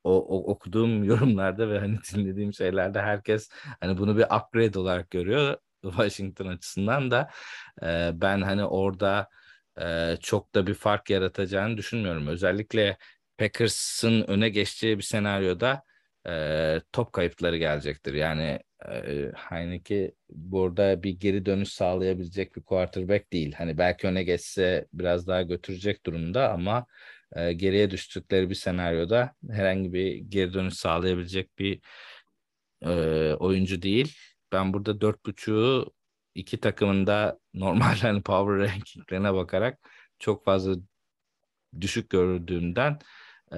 o, 0.05 0.11
o 0.13 0.53
okuduğum 0.53 1.05
yorumlarda 1.11 1.71
ve 1.71 1.79
hani 1.79 1.99
dinlediğim 2.15 2.53
şeylerde 2.55 3.03
herkes 3.03 3.49
hani 3.81 3.99
bunu 3.99 4.19
bir 4.19 4.25
upgrade 4.25 4.79
olarak 4.79 5.11
görüyor 5.11 5.57
Washington 5.97 6.47
açısından 6.47 7.11
da 7.11 7.31
e, 7.83 8.11
ben 8.15 8.43
hani 8.43 8.65
orada 8.65 9.29
e, 9.81 10.17
çok 10.21 10.55
da 10.55 10.67
bir 10.67 10.75
fark 10.75 11.11
yaratacağını 11.11 11.77
düşünmüyorum. 11.77 12.27
Özellikle 12.27 12.97
Packers'ın 13.39 14.23
öne 14.29 14.49
geçeceği 14.49 14.99
bir 14.99 15.03
senaryoda 15.03 15.83
e, 16.29 16.81
top 16.93 17.13
kayıpları 17.13 17.57
gelecektir. 17.57 18.15
Yani 18.15 18.61
e, 18.89 19.33
Heineke 19.37 20.13
burada 20.31 21.03
bir 21.03 21.11
geri 21.11 21.47
dönüş 21.47 21.69
sağlayabilecek 21.69 22.57
bir 22.57 22.63
quarterback 22.63 23.33
değil. 23.33 23.53
Hani 23.53 23.79
belki 23.79 24.07
öne 24.07 24.23
geçse 24.25 24.87
biraz 24.93 25.27
daha 25.27 25.43
götürecek 25.43 26.07
durumda 26.07 26.53
ama 26.53 26.87
e, 27.37 27.53
geriye 27.53 27.91
düştükleri 27.91 28.51
bir 28.51 28.55
senaryoda 28.55 29.35
herhangi 29.51 29.93
bir 29.93 30.17
geri 30.17 30.55
dönüş 30.55 30.75
sağlayabilecek 30.75 31.59
bir 31.59 31.81
e, 32.83 33.35
oyuncu 33.35 33.83
değil. 33.83 34.17
Ben 34.53 34.73
burada 34.73 35.01
dört 35.01 35.27
buçuğu 35.27 35.95
iki 36.35 36.61
takımında 36.61 37.39
normal 37.55 37.97
hani 37.97 38.23
power 38.23 38.59
rankinglerine 38.59 39.35
bakarak 39.35 39.91
çok 40.19 40.45
fazla 40.45 40.77
düşük 41.81 42.11
gördüğümden 42.11 42.99
e, 43.53 43.57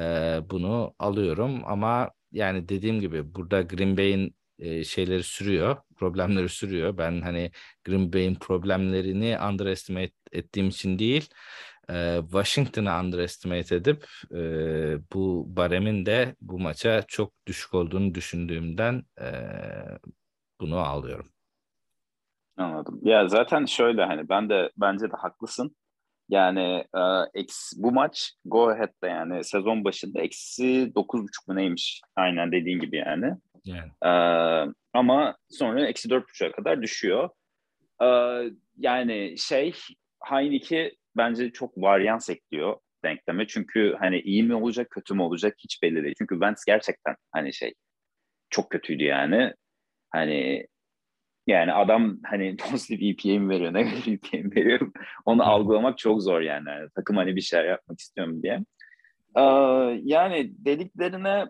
bunu 0.50 0.94
alıyorum 0.98 1.62
ama 1.64 2.10
yani 2.32 2.68
dediğim 2.68 3.00
gibi 3.00 3.34
burada 3.34 3.62
Green 3.62 3.96
Bay'in 3.96 4.36
e, 4.58 4.84
şeyleri 4.84 5.22
sürüyor, 5.22 5.76
problemleri 5.96 6.48
sürüyor. 6.48 6.98
Ben 6.98 7.20
hani 7.20 7.50
Green 7.84 8.12
Bay'in 8.12 8.34
problemlerini 8.34 9.38
underestimate 9.50 10.12
ettiğim 10.32 10.68
için 10.68 10.98
değil, 10.98 11.28
e, 11.90 12.18
Washington'ı 12.22 13.00
underestimate 13.00 13.76
edip 13.76 14.06
e, 14.34 14.38
bu 15.12 15.46
baremin 15.56 16.06
de 16.06 16.36
bu 16.40 16.58
maça 16.58 17.04
çok 17.08 17.32
düşük 17.46 17.74
olduğunu 17.74 18.14
düşündüğümden 18.14 19.02
e, 19.20 19.26
bunu 20.60 20.78
alıyorum. 20.78 21.26
Anladım. 22.56 23.00
Ya 23.02 23.28
zaten 23.28 23.64
şöyle 23.64 24.04
hani 24.04 24.28
ben 24.28 24.48
de 24.48 24.70
bence 24.76 25.10
de 25.10 25.16
haklısın. 25.16 25.76
Yani 26.28 26.84
e, 26.96 27.00
eks, 27.34 27.72
bu 27.76 27.92
maç 27.92 28.32
go 28.44 28.68
ahead'de 28.68 29.06
yani 29.06 29.44
sezon 29.44 29.84
başında 29.84 30.20
eksi 30.20 30.92
dokuz 30.94 31.22
buçuk 31.22 31.48
mu 31.48 31.56
neymiş 31.56 32.02
aynen 32.16 32.52
dediğin 32.52 32.80
gibi 32.80 32.96
yani. 32.96 33.34
yani. 33.64 33.90
E, 34.04 34.10
ama 34.92 35.36
sonra 35.50 35.86
eksi 35.86 36.10
dört 36.10 36.28
buçuğa 36.28 36.52
kadar 36.52 36.82
düşüyor. 36.82 37.30
E, 38.02 38.08
yani 38.76 39.34
şey 39.38 39.74
Heineke 40.24 40.92
bence 41.16 41.52
çok 41.52 41.76
varyans 41.76 42.30
ekliyor 42.30 42.76
denkleme. 43.04 43.46
Çünkü 43.46 43.96
hani 43.98 44.20
iyi 44.20 44.42
mi 44.42 44.54
olacak 44.54 44.90
kötü 44.90 45.14
mü 45.14 45.22
olacak 45.22 45.54
hiç 45.58 45.82
belli 45.82 46.02
değil. 46.02 46.14
Çünkü 46.18 46.34
Wentz 46.34 46.64
gerçekten 46.64 47.16
hani 47.32 47.54
şey 47.54 47.74
çok 48.50 48.70
kötüydü 48.70 49.04
yani. 49.04 49.54
Hani 50.10 50.66
yani 51.46 51.72
adam 51.72 52.18
hani 52.24 52.56
pozitif 52.70 53.02
EPA 53.02 53.40
mi 53.40 53.48
veriyor, 53.48 53.74
negatif 53.74 54.08
EPA 54.08 54.38
mi 54.38 54.56
veriyor 54.56 54.92
onu 55.24 55.42
algılamak 55.50 55.98
çok 55.98 56.22
zor 56.22 56.40
yani. 56.40 56.68
yani. 56.68 56.88
Takım 56.94 57.16
hani 57.16 57.36
bir 57.36 57.40
şey 57.40 57.64
yapmak 57.64 58.00
istiyorum 58.00 58.42
diye. 58.42 58.64
Ee, 59.36 59.42
yani 60.04 60.52
dediklerine 60.58 61.44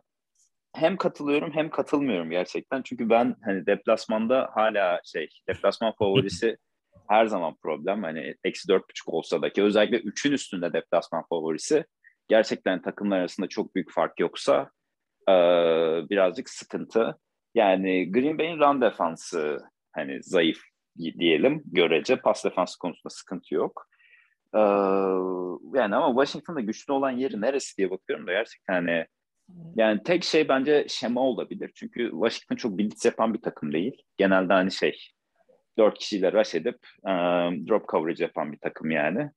hem 0.75 0.97
katılıyorum 0.97 1.51
hem 1.53 1.71
katılmıyorum 1.71 2.31
gerçekten. 2.31 2.83
Çünkü 2.83 3.11
ben 3.11 3.37
hani 3.45 3.67
deplasmanda 3.67 4.51
hala 4.55 5.01
şey 5.05 5.29
deplasman 5.49 5.93
favorisi 5.99 6.57
her 7.09 7.27
zaman 7.27 7.57
problem. 7.63 8.03
Hani 8.03 8.35
eksi 8.45 8.69
dört 8.69 8.89
buçuk 8.91 9.09
olsa 9.09 9.43
da 9.43 9.53
ki 9.53 9.63
özellikle 9.63 10.01
üçün 10.01 10.33
üstünde 10.33 10.73
deplasman 10.73 11.25
favorisi 11.31 11.85
gerçekten 12.29 12.83
takımlar 12.83 13.19
arasında 13.19 13.49
çok 13.49 13.75
büyük 13.75 13.93
fark 13.93 14.21
yoksa 14.21 14.71
e, 15.29 15.33
birazcık 16.11 16.51
sıkıntı. 16.51 17.19
Yani 17.59 18.13
Green 18.13 18.39
Bay'in 18.39 18.59
run 18.59 18.81
defansı 18.81 19.61
hani 19.93 20.23
zayıf 20.23 20.59
diyelim 20.99 21.63
görece 21.67 22.17
pas 22.17 22.45
defansı 22.45 22.79
konusunda 22.79 23.11
sıkıntı 23.11 23.55
yok. 23.55 23.87
Ee, 24.55 24.59
yani 25.79 25.97
ama 25.97 26.25
Washington'da 26.25 26.61
güçlü 26.61 26.93
olan 26.93 27.11
yeri 27.11 27.41
neresi 27.41 27.77
diye 27.77 27.91
bakıyorum 27.91 28.27
da 28.27 28.33
gerçekten 28.33 28.75
hani 28.75 29.07
yani 29.77 30.03
tek 30.03 30.25
şey 30.25 30.49
bence 30.49 30.87
şema 30.89 31.21
olabilir. 31.21 31.71
Çünkü 31.75 32.11
Washington 32.11 32.57
çok 32.57 32.79
blitz 32.79 33.05
yapan 33.05 33.35
bir 33.35 33.43
takım 33.43 33.73
değil. 33.73 34.03
Genelde 34.17 34.53
hani 34.53 34.73
şey 34.73 34.99
dört 35.79 35.99
kişiyle 35.99 36.33
rush 36.33 36.55
edip 36.55 36.79
um, 37.03 37.69
drop 37.69 37.89
coverage 37.89 38.25
yapan 38.25 38.53
bir 38.53 38.59
takım 38.59 38.91
yani. 38.91 39.31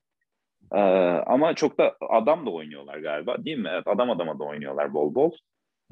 Ee, 0.74 0.80
ama 1.26 1.54
çok 1.56 1.78
da 1.78 1.96
adam 2.10 2.46
da 2.46 2.50
oynuyorlar 2.50 2.98
galiba 2.98 3.46
değil 3.46 3.58
mi? 3.58 3.70
Evet, 3.74 3.88
adam 3.88 4.10
adama 4.10 4.40
da 4.40 4.44
oynuyorlar 4.44 4.94
bol 4.94 5.16
bol. 5.16 5.32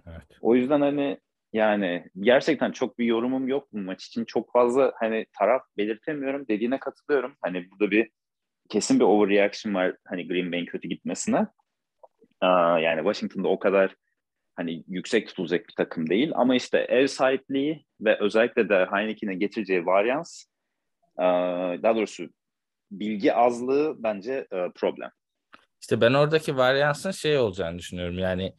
Evet. 0.08 0.38
O 0.42 0.56
yüzden 0.56 0.82
hani 0.82 1.18
yani 1.54 2.06
gerçekten 2.20 2.72
çok 2.72 3.00
bir 3.00 3.06
yorumum 3.06 3.48
yok 3.48 3.68
bu 3.74 3.78
maç 3.78 4.06
için. 4.06 4.26
Çok 4.26 4.52
fazla 4.52 4.94
hani 5.00 5.26
taraf 5.40 5.62
belirtemiyorum. 5.78 6.48
Dediğine 6.48 6.80
katılıyorum. 6.80 7.36
Hani 7.42 7.72
burada 7.72 7.92
bir 7.92 8.10
kesin 8.70 9.00
bir 9.00 9.06
overreaction 9.06 9.74
var 9.74 9.96
hani 10.08 10.28
Green 10.28 10.52
Bay'in 10.52 10.66
kötü 10.66 10.88
gitmesine. 10.88 11.48
Aa, 12.42 12.80
yani 12.80 12.98
Washington'da 12.98 13.48
o 13.48 13.60
kadar 13.60 13.96
hani 14.56 14.84
yüksek 14.88 15.28
tutulacak 15.28 15.68
bir 15.68 15.74
takım 15.78 16.10
değil. 16.10 16.32
Ama 16.36 16.56
işte 16.56 16.78
ev 16.78 17.08
sahipliği 17.08 17.86
ve 18.02 18.20
özellikle 18.20 18.70
de 18.70 18.88
Heineken'e 18.92 19.36
getireceği 19.36 19.86
varyans 19.86 20.46
daha 21.84 21.96
doğrusu 21.96 22.30
bilgi 22.92 23.34
azlığı 23.34 24.04
bence 24.04 24.48
problem. 24.76 25.12
İşte 25.82 26.02
ben 26.02 26.14
oradaki 26.14 26.58
varyansın 26.58 27.12
şey 27.12 27.38
olacağını 27.38 27.80
düşünüyorum. 27.80 28.20
Yani 28.20 28.54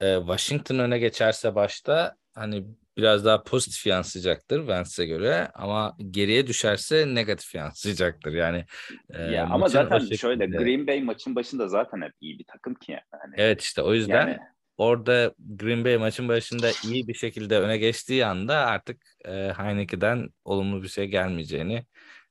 Washington 0.00 0.78
öne 0.78 0.98
geçerse 0.98 1.54
başta 1.54 2.16
hani 2.38 2.64
biraz 2.96 3.24
daha 3.24 3.42
pozitif 3.42 3.86
yansıyacaktır 3.86 4.60
Vance'e 4.60 5.06
göre 5.06 5.48
ama 5.54 5.96
geriye 6.10 6.46
düşerse 6.46 7.14
negatif 7.14 7.54
yansıyacaktır. 7.54 8.32
Yani 8.32 8.64
e, 9.10 9.22
ya 9.22 9.46
ama 9.50 9.68
zaten 9.68 9.98
şekilde... 9.98 10.16
şöyle 10.16 10.46
Green 10.46 10.86
Bay 10.86 11.02
maçın 11.02 11.36
başında 11.36 11.68
zaten 11.68 12.02
hep 12.02 12.12
iyi 12.20 12.38
bir 12.38 12.44
takım 12.44 12.74
ki 12.74 12.92
yani. 12.92 13.02
Hani, 13.22 13.34
evet 13.36 13.62
işte 13.62 13.82
o 13.82 13.94
yüzden 13.94 14.28
yani... 14.28 14.38
orada 14.76 15.34
Green 15.38 15.84
Bay 15.84 15.96
maçın 15.96 16.28
başında 16.28 16.70
iyi 16.84 17.08
bir 17.08 17.14
şekilde 17.14 17.60
öne 17.60 17.78
geçtiği 17.78 18.26
anda 18.26 18.56
artık 18.56 19.02
e, 19.24 19.52
Heineke'den 19.56 20.28
olumlu 20.44 20.82
bir 20.82 20.88
şey 20.88 21.06
gelmeyeceğini 21.06 21.84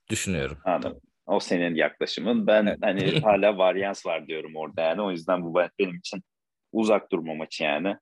düşünüyorum. 0.10 0.58
Anladım. 0.65 1.02
O 1.26 1.39
senin 1.39 1.76
yaklaşımın. 1.76 2.48
Ben 2.48 2.65
evet. 2.65 2.80
hani 2.82 3.20
hala 3.20 3.58
varyans 3.58 4.06
var 4.06 4.28
diyorum 4.28 4.56
orada 4.56 4.82
yani. 4.82 5.02
O 5.02 5.12
yüzden 5.12 5.43
bu 5.46 5.56
benim 5.80 5.96
için 5.96 6.24
uzak 6.72 7.12
durma 7.12 7.34
maçı 7.34 7.63
yani. 7.63 7.98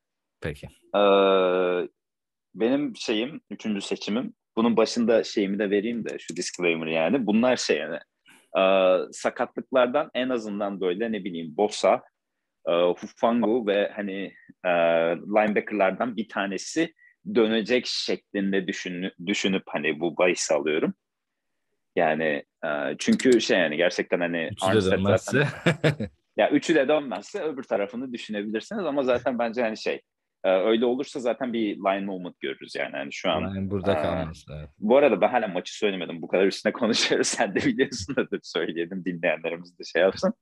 Peki. 0.46 0.68
Ee, 0.96 1.90
benim 2.56 2.96
şeyim, 2.96 3.42
üçüncü 3.50 3.82
seçimim. 3.82 4.34
Bunun 4.58 4.78
başında 4.78 5.24
şeyimi 5.24 5.60
de 5.60 5.70
vereyim 5.70 6.10
de 6.10 6.20
şu 6.20 6.36
disclaimer 6.36 6.88
yani. 6.88 7.26
Bunlar 7.26 7.58
şey 7.58 7.78
yani 7.78 8.00
e, 8.58 8.64
sakatlıklardan 9.12 10.10
en 10.14 10.30
azından 10.30 10.82
böyle 10.82 11.12
ne 11.12 11.24
bileyim 11.24 11.58
Bosa, 11.58 12.04
e, 12.68 12.72
Hufangu 12.72 13.68
ve 13.68 13.92
hani 13.96 14.34
e, 14.66 14.70
linebackerlardan 15.36 16.18
bir 16.18 16.30
tanesi 16.30 16.94
dönecek 17.36 17.86
şeklinde 17.88 18.68
düşün, 18.68 19.12
düşünüp 19.26 19.64
hani 19.68 20.00
bu 20.00 20.18
bahis 20.18 20.52
alıyorum. 20.52 20.94
Yani 21.96 22.44
e, 22.66 22.70
çünkü 23.00 23.42
şey 23.42 23.60
yani 23.60 23.78
gerçekten 23.78 24.20
hani 24.20 24.50
Armstead 24.62 25.18
zaten 25.18 25.48
ya 26.38 26.50
üçü 26.50 26.76
de 26.76 26.88
dönmezse 26.88 27.44
öbür 27.44 27.64
tarafını 27.64 28.14
düşünebilirsiniz 28.14 28.86
ama 28.86 29.04
zaten 29.04 29.40
bence 29.40 29.62
hani 29.62 29.78
şey 29.78 30.02
öyle 30.50 30.86
olursa 30.86 31.20
zaten 31.20 31.54
bir 31.54 31.78
line 31.78 32.06
movement 32.06 32.40
görürüz 32.40 32.76
yani. 32.76 32.96
yani 32.96 33.14
şu 33.14 33.30
an 33.30 33.42
yani 33.42 33.70
burada 33.70 34.02
kalmaz. 34.02 34.46
Evet. 34.58 34.70
Bu 34.80 34.98
arada 34.98 35.22
ben 35.22 35.30
hala 35.30 35.48
maçı 35.48 35.78
söylemedim. 35.78 36.22
Bu 36.22 36.28
kadar 36.28 36.46
üstüne 36.46 36.74
konuşuyoruz. 36.74 37.28
Sen 37.28 37.56
de 37.56 37.60
biliyorsun 37.60 38.16
da 38.16 38.28
söyleyelim 38.44 39.06
dinleyenlerimiz 39.06 39.80
de 39.80 39.84
şey 39.84 40.02
yapsın. 40.02 40.34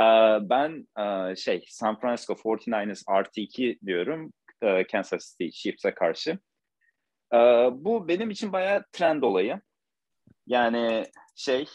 Ee, 0.00 0.04
ben 0.42 0.88
e, 0.98 1.36
şey 1.36 1.64
San 1.68 2.00
Francisco 2.00 2.32
49ers 2.32 3.02
artı 3.06 3.40
2 3.40 3.78
diyorum 3.86 4.32
e, 4.62 4.86
Kansas 4.86 5.30
City 5.30 5.48
Chiefs'e 5.48 5.94
karşı. 5.94 6.38
Ee, 7.34 7.36
bu 7.72 8.08
benim 8.08 8.30
için 8.30 8.52
bayağı 8.52 8.84
trend 8.92 9.22
olayı. 9.22 9.60
Yani 10.46 11.04
şey 11.36 11.66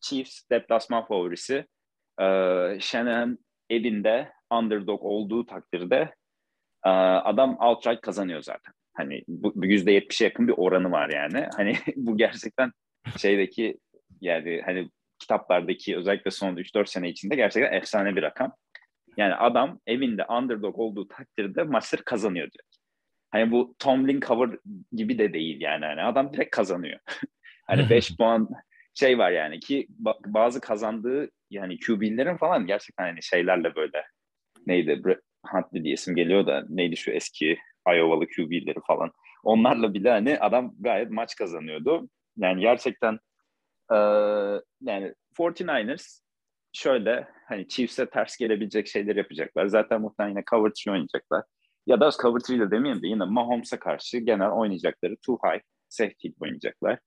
Chiefs 0.00 0.42
deplasman 0.50 1.06
favorisi. 1.06 1.66
Ee, 2.20 2.78
Shanahan 2.80 3.38
evinde 3.70 4.32
underdog 4.52 5.04
olduğu 5.04 5.46
takdirde 5.46 5.96
e, 5.96 6.17
adam 7.24 7.56
outright 7.60 8.00
kazanıyor 8.00 8.42
zaten. 8.42 8.74
Hani 8.94 9.22
bu 9.28 9.66
yüzde 9.66 9.92
yetmişe 9.92 10.24
yakın 10.24 10.48
bir 10.48 10.54
oranı 10.56 10.90
var 10.90 11.10
yani. 11.10 11.46
Hani 11.56 11.76
bu 11.96 12.16
gerçekten 12.16 12.72
şeydeki 13.16 13.78
yani 14.20 14.62
hani 14.64 14.90
kitaplardaki 15.18 15.96
özellikle 15.96 16.30
son 16.30 16.56
3-4 16.56 16.86
sene 16.86 17.08
içinde 17.08 17.36
gerçekten 17.36 17.72
efsane 17.72 18.16
bir 18.16 18.22
rakam. 18.22 18.52
Yani 19.16 19.34
adam 19.34 19.80
evinde 19.86 20.24
underdog 20.24 20.78
olduğu 20.78 21.08
takdirde 21.08 21.62
maçları 21.62 22.04
kazanıyor 22.04 22.46
direkt. 22.46 22.76
Hani 23.30 23.50
bu 23.50 23.74
Tomlin 23.78 24.20
cover 24.20 24.50
gibi 24.92 25.18
de 25.18 25.32
değil 25.32 25.60
yani. 25.60 25.84
Hani 25.84 26.02
adam 26.02 26.32
direkt 26.32 26.56
kazanıyor. 26.56 26.98
hani 27.66 27.90
5 27.90 28.16
puan 28.16 28.48
şey 28.94 29.18
var 29.18 29.30
yani 29.30 29.60
ki 29.60 29.86
bazı 30.26 30.60
kazandığı 30.60 31.30
yani 31.50 31.78
QB'lerin 31.78 32.36
falan 32.36 32.66
gerçekten 32.66 33.04
hani 33.04 33.22
şeylerle 33.22 33.74
böyle 33.74 34.04
neydi 34.66 35.04
Huntley 35.46 35.84
diye 35.84 35.94
isim 35.94 36.14
geliyor 36.16 36.46
da 36.46 36.64
neydi 36.68 36.96
şu 36.96 37.10
eski 37.10 37.58
Iowa'lı 37.88 38.26
QB'leri 38.26 38.78
falan. 38.86 39.12
Onlarla 39.44 39.94
bile 39.94 40.10
hani 40.10 40.38
adam 40.38 40.74
gayet 40.78 41.10
maç 41.10 41.36
kazanıyordu. 41.36 42.08
Yani 42.36 42.60
gerçekten 42.60 43.18
e, 43.92 43.96
yani 44.80 45.14
49ers 45.38 46.20
şöyle 46.72 47.28
hani 47.48 47.68
Chiefs'e 47.68 48.10
ters 48.10 48.36
gelebilecek 48.36 48.88
şeyler 48.88 49.16
yapacaklar. 49.16 49.66
Zaten 49.66 50.00
muhtemelen 50.00 50.30
yine 50.30 50.44
cover 50.50 50.70
3 50.70 50.88
oynayacaklar. 50.88 51.44
Ya 51.86 52.00
da 52.00 52.10
cover 52.10 52.40
3 52.40 52.48
de 52.48 52.70
demeyeyim 52.70 53.02
de 53.02 53.06
yine 53.06 53.24
Mahomes'a 53.24 53.78
karşı 53.78 54.18
genel 54.18 54.50
oynayacakları 54.50 55.16
too 55.26 55.38
high 55.44 55.62
safety 55.88 56.28
oynayacaklar. 56.40 56.98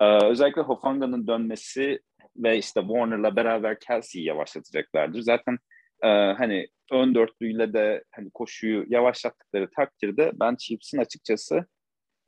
Ee, 0.00 0.26
özellikle 0.26 0.62
Hofanga'nın 0.62 1.26
dönmesi 1.26 2.00
ve 2.36 2.58
işte 2.58 2.80
Warner'la 2.80 3.36
beraber 3.36 3.80
Kelsey'yi 3.80 4.26
yavaşlatacaklardır. 4.26 5.20
Zaten 5.20 5.58
e, 6.02 6.08
hani 6.08 6.68
ön 6.92 7.14
dörtlüyle 7.14 7.72
de 7.72 8.04
hani 8.10 8.30
koşuyu 8.30 8.84
yavaşlattıkları 8.88 9.70
takdirde 9.76 10.32
ben 10.34 10.56
Chiefs'in 10.56 10.98
açıkçası 10.98 11.66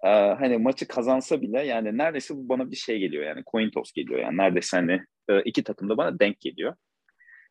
e, 0.05 0.09
hani 0.09 0.59
maçı 0.59 0.89
kazansa 0.89 1.43
bile 1.43 1.67
yani 1.67 1.99
neredeyse 1.99 2.35
bu 2.35 2.49
bana 2.49 2.71
bir 2.71 2.77
şey 2.77 2.99
geliyor 2.99 3.25
yani 3.25 3.43
coin 3.53 3.71
toss 3.71 3.93
geliyor 3.93 4.21
yani 4.21 4.37
neredeyse 4.37 4.77
hani 4.77 5.05
e, 5.29 5.43
iki 5.43 5.65
takım 5.65 5.89
da 5.89 5.97
bana 5.97 6.19
denk 6.19 6.41
geliyor. 6.41 6.75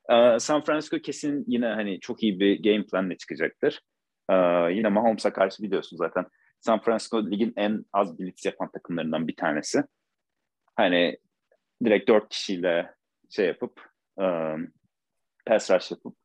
E, 0.10 0.40
San 0.40 0.64
Francisco 0.64 1.00
kesin 1.00 1.46
yine 1.48 1.68
hani 1.68 2.00
çok 2.00 2.24
iyi 2.24 2.40
bir 2.40 2.64
game 2.64 2.86
planle 2.86 3.18
çıkacaktır. 3.18 3.82
E, 4.30 4.36
yine 4.74 4.90
Mahomes'a 4.90 5.34
karşı 5.34 5.64
biliyorsun 5.64 5.98
zaten 5.98 6.26
San 6.60 6.82
Francisco 6.82 7.32
ligin 7.32 7.54
en 7.56 7.86
az 7.94 8.20
blitz 8.20 8.46
yapan 8.46 8.72
takımlarından 8.72 9.28
bir 9.28 9.36
tanesi. 9.36 9.84
Hani 10.76 11.18
direkt 11.84 12.10
dört 12.10 12.30
kişiyle 12.30 12.94
şey 13.30 13.46
yapıp 13.48 13.82
um, 14.18 14.72
pass 15.46 15.72
rush 15.72 15.92
yapıp 15.92 16.16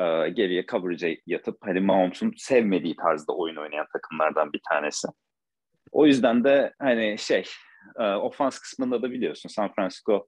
uh, 0.00 0.34
geriye 0.34 0.66
coverage'e 0.66 1.20
yatıp 1.26 1.58
hani 1.60 1.80
Mahomes'un 1.80 2.32
sevmediği 2.36 2.96
tarzda 2.96 3.32
oyun 3.32 3.56
oynayan 3.56 3.86
takımlardan 3.92 4.52
bir 4.52 4.60
tanesi. 4.70 5.08
O 5.92 6.06
yüzden 6.06 6.44
de 6.44 6.74
hani 6.78 7.18
şey 7.18 7.44
uh, 7.98 8.24
ofans 8.24 8.58
kısmında 8.58 9.02
da 9.02 9.10
biliyorsun 9.10 9.48
San 9.48 9.72
Francisco 9.72 10.26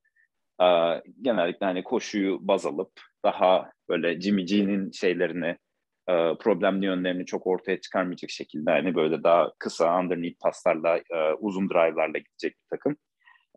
uh, 0.60 1.00
genellikle 1.22 1.66
hani 1.66 1.84
koşuyu 1.84 2.38
baz 2.40 2.66
alıp 2.66 2.92
daha 3.24 3.72
böyle 3.88 4.20
Jimmy 4.20 4.44
G'nin 4.44 4.90
şeylerini 4.90 5.56
uh, 6.10 6.38
problemli 6.38 6.86
yönlerini 6.86 7.26
çok 7.26 7.46
ortaya 7.46 7.80
çıkarmayacak 7.80 8.30
şekilde 8.30 8.70
hani 8.70 8.94
böyle 8.94 9.22
daha 9.22 9.52
kısa 9.58 10.00
underneath 10.00 10.40
paslarla 10.40 10.96
uh, 10.96 11.36
uzun 11.38 11.70
drive'larla 11.70 12.18
gidecek 12.18 12.52
bir 12.52 12.76
takım. 12.76 12.96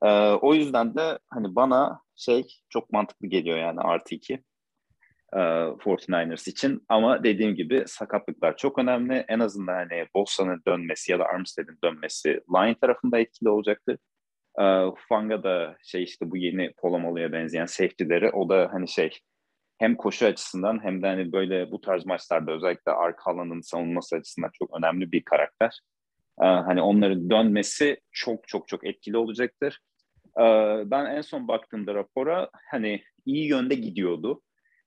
Ee, 0.03 0.31
o 0.41 0.53
yüzden 0.53 0.95
de 0.95 1.19
hani 1.29 1.55
bana 1.55 2.01
şey 2.15 2.47
çok 2.69 2.91
mantıklı 2.91 3.27
geliyor 3.27 3.57
yani 3.57 3.79
artı 3.79 4.15
iki 4.15 4.43
e, 5.33 5.39
49ers 5.39 6.49
için. 6.49 6.85
Ama 6.89 7.23
dediğim 7.23 7.55
gibi 7.55 7.83
sakatlıklar 7.87 8.57
çok 8.57 8.79
önemli. 8.79 9.25
En 9.27 9.39
azından 9.39 9.73
hani 9.73 10.05
Boston'ın 10.15 10.61
dönmesi 10.67 11.11
ya 11.11 11.19
da 11.19 11.25
Armstead'in 11.25 11.77
dönmesi 11.83 12.41
line 12.55 12.75
tarafında 12.81 13.19
etkili 13.19 13.49
olacaktır. 13.49 13.97
E, 14.59 14.63
Fanga 15.09 15.43
da 15.43 15.77
şey 15.83 16.03
işte 16.03 16.31
bu 16.31 16.37
yeni 16.37 16.73
Polamalı'ya 16.77 17.31
benzeyen 17.31 17.65
safety'leri 17.65 18.29
o 18.29 18.49
da 18.49 18.69
hani 18.71 18.87
şey 18.87 19.11
hem 19.81 19.95
koşu 19.95 20.25
açısından 20.25 20.83
hem 20.83 21.01
de 21.01 21.07
hani 21.07 21.31
böyle 21.31 21.71
bu 21.71 21.81
tarz 21.81 22.05
maçlarda 22.05 22.51
özellikle 22.51 22.91
arka 22.91 23.31
alanın 23.31 23.61
savunması 23.61 24.15
açısından 24.15 24.51
çok 24.53 24.77
önemli 24.77 25.11
bir 25.11 25.23
karakter. 25.23 25.79
Ee, 26.41 26.45
hani 26.45 26.81
onların 26.81 27.29
dönmesi 27.29 27.99
çok 28.11 28.47
çok 28.47 28.67
çok 28.67 28.87
etkili 28.87 29.17
olacaktır. 29.17 29.79
Ee, 30.39 30.43
ben 30.85 31.05
en 31.05 31.21
son 31.21 31.47
baktığımda 31.47 31.93
rapora 31.93 32.49
hani 32.71 33.03
iyi 33.25 33.47
yönde 33.47 33.75
gidiyordu. 33.75 34.41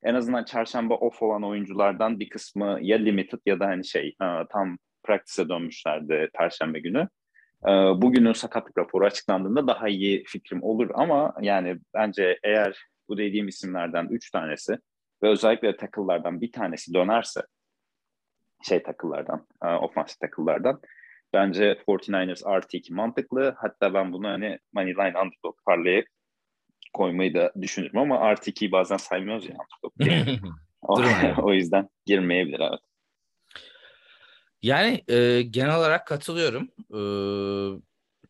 En 0.05 0.15
azından 0.15 0.45
çarşamba 0.45 0.95
off 0.95 1.23
olan 1.23 1.43
oyunculardan 1.43 2.21
bir 2.21 2.29
kısmı 2.29 2.79
ya 2.83 2.99
limited 2.99 3.39
ya 3.47 3.61
da 3.61 3.67
hani 3.67 3.85
şey 3.85 4.09
e, 4.09 4.27
tam 4.53 4.79
practice'e 5.03 5.49
dönmüşlerdi 5.49 6.29
perşembe 6.35 6.81
günü. 6.81 7.09
Ee, 7.67 7.71
bugünün 7.71 8.33
sakatlık 8.33 8.79
raporu 8.79 9.07
açıklandığında 9.07 9.67
daha 9.67 9.89
iyi 9.89 10.25
fikrim 10.25 10.63
olur 10.63 10.91
ama 10.95 11.35
yani 11.41 11.79
bence 11.95 12.39
eğer 12.43 12.85
bu 13.09 13.19
dediğim 13.19 13.49
isimlerden 13.49 14.07
üç 14.11 14.31
tanesi 14.31 14.79
ve 15.23 15.29
özellikle 15.29 15.77
tackle'lardan 15.77 16.41
bir 16.41 16.53
tanesi 16.53 16.95
dönerse 16.95 17.43
şey 18.63 18.83
tackle'lardan, 18.83 19.47
e, 19.65 19.67
ofansif 19.67 20.21
tackle'lardan 20.21 20.81
Bence 21.35 21.79
49ers 21.87 22.45
artı 22.45 22.77
2 22.77 22.95
mantıklı. 22.95 23.55
Hatta 23.59 23.95
ben 23.95 24.13
bunu 24.13 24.29
hani 24.29 24.59
Moneyline 24.73 25.19
underdog 25.19 25.57
parlaya 25.67 26.03
koymayı 26.95 27.35
da 27.35 27.53
düşünürüm 27.61 27.99
ama 27.99 28.19
artı 28.19 28.51
2'yi 28.51 28.73
bazen 28.73 28.97
saymıyoruz 28.97 29.49
ya 29.49 29.57
o, 30.83 31.03
o 31.43 31.53
yüzden 31.53 31.89
girmeyebilir 32.07 32.61
evet. 32.61 32.81
Yani 34.63 35.05
e, 35.09 35.43
genel 35.43 35.77
olarak 35.77 36.07
katılıyorum. 36.07 36.69
E, 36.95 37.01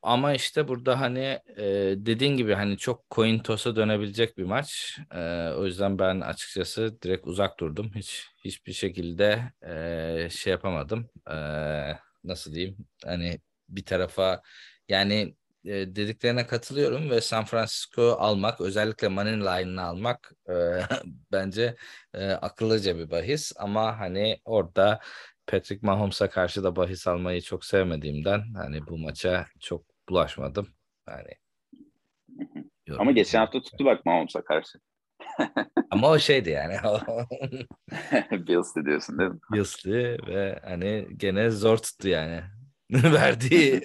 ama 0.03 0.35
işte 0.35 0.69
burada 0.69 1.01
hani 1.01 1.41
e, 1.57 1.65
dediğin 1.97 2.37
gibi 2.37 2.55
hani 2.55 2.79
çok 2.79 3.11
coin 3.11 3.39
toss'a 3.39 3.77
dönebilecek 3.77 4.39
bir 4.39 4.45
maç. 4.45 4.99
E, 5.15 5.49
o 5.57 5.65
yüzden 5.65 5.99
ben 5.99 6.21
açıkçası 6.21 7.03
direkt 7.03 7.27
uzak 7.27 7.61
durdum. 7.61 7.91
Hiç 7.95 8.27
hiçbir 8.45 8.73
şekilde 8.73 9.43
e, 9.63 10.29
şey 10.31 10.51
yapamadım. 10.51 11.09
E, 11.31 11.37
nasıl 12.25 12.55
diyeyim 12.55 12.77
hani 13.05 13.39
bir 13.69 13.85
tarafa 13.85 14.43
yani 14.89 15.35
e, 15.65 15.97
dediklerine 15.97 16.47
katılıyorum 16.47 17.11
ve 17.11 17.21
San 17.21 17.45
Francisco 17.45 18.03
almak 18.03 18.61
özellikle 18.61 19.09
money 19.09 19.33
line'ını 19.33 19.83
almak 19.83 20.33
e, 20.49 20.53
bence 21.33 21.77
e, 22.15 22.31
akıllıca 22.31 22.99
bir 22.99 23.11
bahis 23.11 23.53
ama 23.57 24.01
hani 24.01 24.41
orada 24.45 25.01
Patrick 25.47 25.87
Mahomes'a 25.87 26.31
karşı 26.31 26.65
da 26.65 26.77
bahis 26.77 27.07
almayı 27.07 27.41
çok 27.41 27.65
sevmediğimden 27.65 28.55
hani 28.55 28.87
bu 28.87 28.99
maça 28.99 29.47
çok 29.61 29.85
bulaşmadım. 30.09 30.69
Yani 31.09 31.31
ama 32.99 33.13
geçen 33.13 33.39
hafta 33.39 33.61
tuttu 33.63 33.85
bak 33.85 34.07
Mahomes'a 34.07 34.45
karşı. 34.45 34.79
Ama 35.91 36.11
o 36.11 36.19
şeydi 36.19 36.51
yani. 36.51 36.77
Bills'ti 38.47 38.85
diyorsun 38.85 39.19
değil 39.19 39.31
mi? 39.31 39.39
Bills'ti 39.53 40.19
ve 40.27 40.61
hani 40.65 41.09
gene 41.17 41.51
zor 41.51 41.77
tuttu 41.77 42.09
yani. 42.09 42.43
Verdiği 42.91 43.81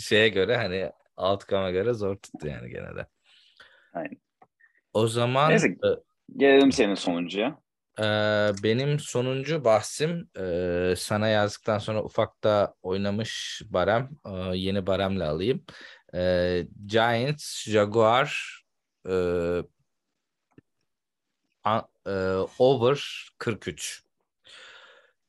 şeye 0.00 0.28
göre 0.28 0.56
hani 0.56 0.90
outcome'a 1.16 1.70
göre 1.70 1.92
zor 1.92 2.16
tuttu 2.16 2.48
yani 2.48 2.70
gene 2.70 2.96
de. 2.96 3.06
Aynen. 3.94 4.20
O 4.92 5.06
zaman 5.06 5.50
Neyse, 5.50 5.68
e, 5.68 5.88
gelelim 6.36 6.72
senin 6.72 6.94
sonuncuya. 6.94 7.58
E, 7.98 8.04
benim 8.62 8.98
sonuncu 8.98 9.64
bahsim 9.64 10.28
e, 10.38 10.94
sana 10.96 11.28
yazdıktan 11.28 11.78
sonra 11.78 12.02
ufakta 12.04 12.74
oynamış 12.82 13.62
barem. 13.66 14.10
E, 14.26 14.30
yeni 14.56 14.86
baremle 14.86 15.24
alayım. 15.24 15.64
E, 16.14 16.66
Giants, 16.86 17.68
Jaguar, 17.68 18.60
e, 19.08 19.12
e, 22.06 22.10
over 22.58 23.28
43. 23.38 24.02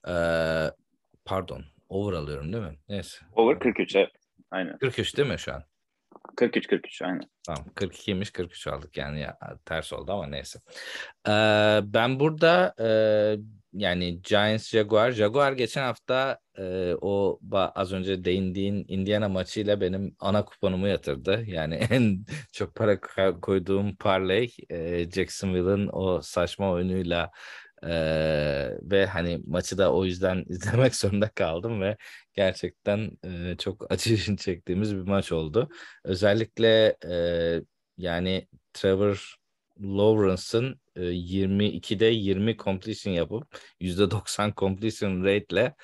E, 0.08 0.14
pardon. 1.26 1.66
Over 1.90 2.14
alıyorum 2.14 2.54
değil 2.54 2.64
mi? 2.64 2.78
Neyse. 2.90 3.18
Over 3.36 3.60
43 3.60 3.96
evet. 3.96 4.12
Aynen. 4.52 4.78
43 4.78 5.18
değil 5.18 5.30
mi 5.30 5.40
şu 5.40 5.54
an? 5.54 5.64
43 6.36 6.68
43 6.68 7.02
aynen. 7.02 7.22
Tamam 7.44 7.66
42'ymiş 7.76 8.32
43 8.32 8.68
aldık 8.68 8.98
yani 8.98 9.20
ya, 9.22 9.38
ters 9.66 9.94
oldu 9.94 10.12
ama 10.12 10.28
neyse. 10.28 10.60
Ee, 11.28 11.80
ben 11.84 12.20
burada 12.20 12.74
e, 12.80 12.88
yani 13.74 14.22
Giants 14.22 14.70
Jaguar. 14.70 15.12
Jaguar 15.12 15.52
geçen 15.52 15.84
hafta 15.84 16.40
e, 16.58 16.94
o 17.02 17.40
az 17.52 17.94
önce 17.94 18.24
değindiğin 18.24 18.86
Indiana 18.88 19.30
maçıyla 19.30 19.82
benim 19.82 20.16
ana 20.20 20.46
kuponumu 20.46 20.88
yatırdı. 20.88 21.44
Yani 21.48 21.76
en 21.90 22.26
çok 22.52 22.76
para 22.76 23.00
koyduğum 23.42 23.96
parlay 23.96 24.50
e, 24.70 25.12
Jacksonville'ın 25.12 25.90
o 25.94 26.22
saçma 26.22 26.72
oyunuyla 26.72 27.32
e, 27.84 27.90
ve 28.82 29.06
hani 29.06 29.42
maçı 29.48 29.78
da 29.78 29.94
o 29.94 30.06
yüzden 30.06 30.46
izlemek 30.50 30.96
zorunda 30.96 31.30
kaldım 31.30 31.82
ve 31.82 31.98
gerçekten 32.34 33.12
e, 33.26 33.56
çok 33.58 33.92
acı 33.92 34.38
çektiğimiz 34.38 34.96
bir 34.96 35.02
maç 35.02 35.32
oldu. 35.32 35.70
Özellikle 36.04 36.98
e, 37.10 37.62
yani 37.98 38.48
Trevor 38.74 39.36
Lawrence'ın 39.82 40.80
22'de 40.96 42.06
20 42.06 42.58
completion 42.58 43.14
yapıp 43.14 43.60
%90 43.82 44.54
completion 44.56 45.24
rate 45.24 45.46
ile 45.52 45.76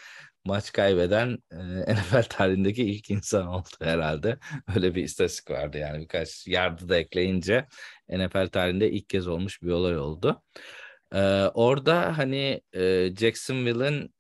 maç 0.46 0.72
kaybeden 0.72 1.38
NFL 1.88 2.24
tarihindeki 2.30 2.84
ilk 2.84 3.10
insan 3.10 3.48
oldu 3.48 3.70
herhalde. 3.82 4.38
Öyle 4.76 4.96
bir 4.96 5.04
istatistik 5.04 5.52
vardı 5.52 5.78
yani 5.78 6.02
birkaç 6.02 6.48
yardı 6.48 6.90
da 6.90 6.98
ekleyince 6.98 7.68
NFL 8.10 8.48
tarihinde 8.48 8.92
ilk 8.92 9.10
kez 9.10 9.28
olmuş 9.28 9.62
bir 9.62 9.72
olay 9.72 9.98
oldu. 9.98 10.44
Orada 11.54 12.18
hani 12.18 12.62
Jacksonville'ın 13.20 14.14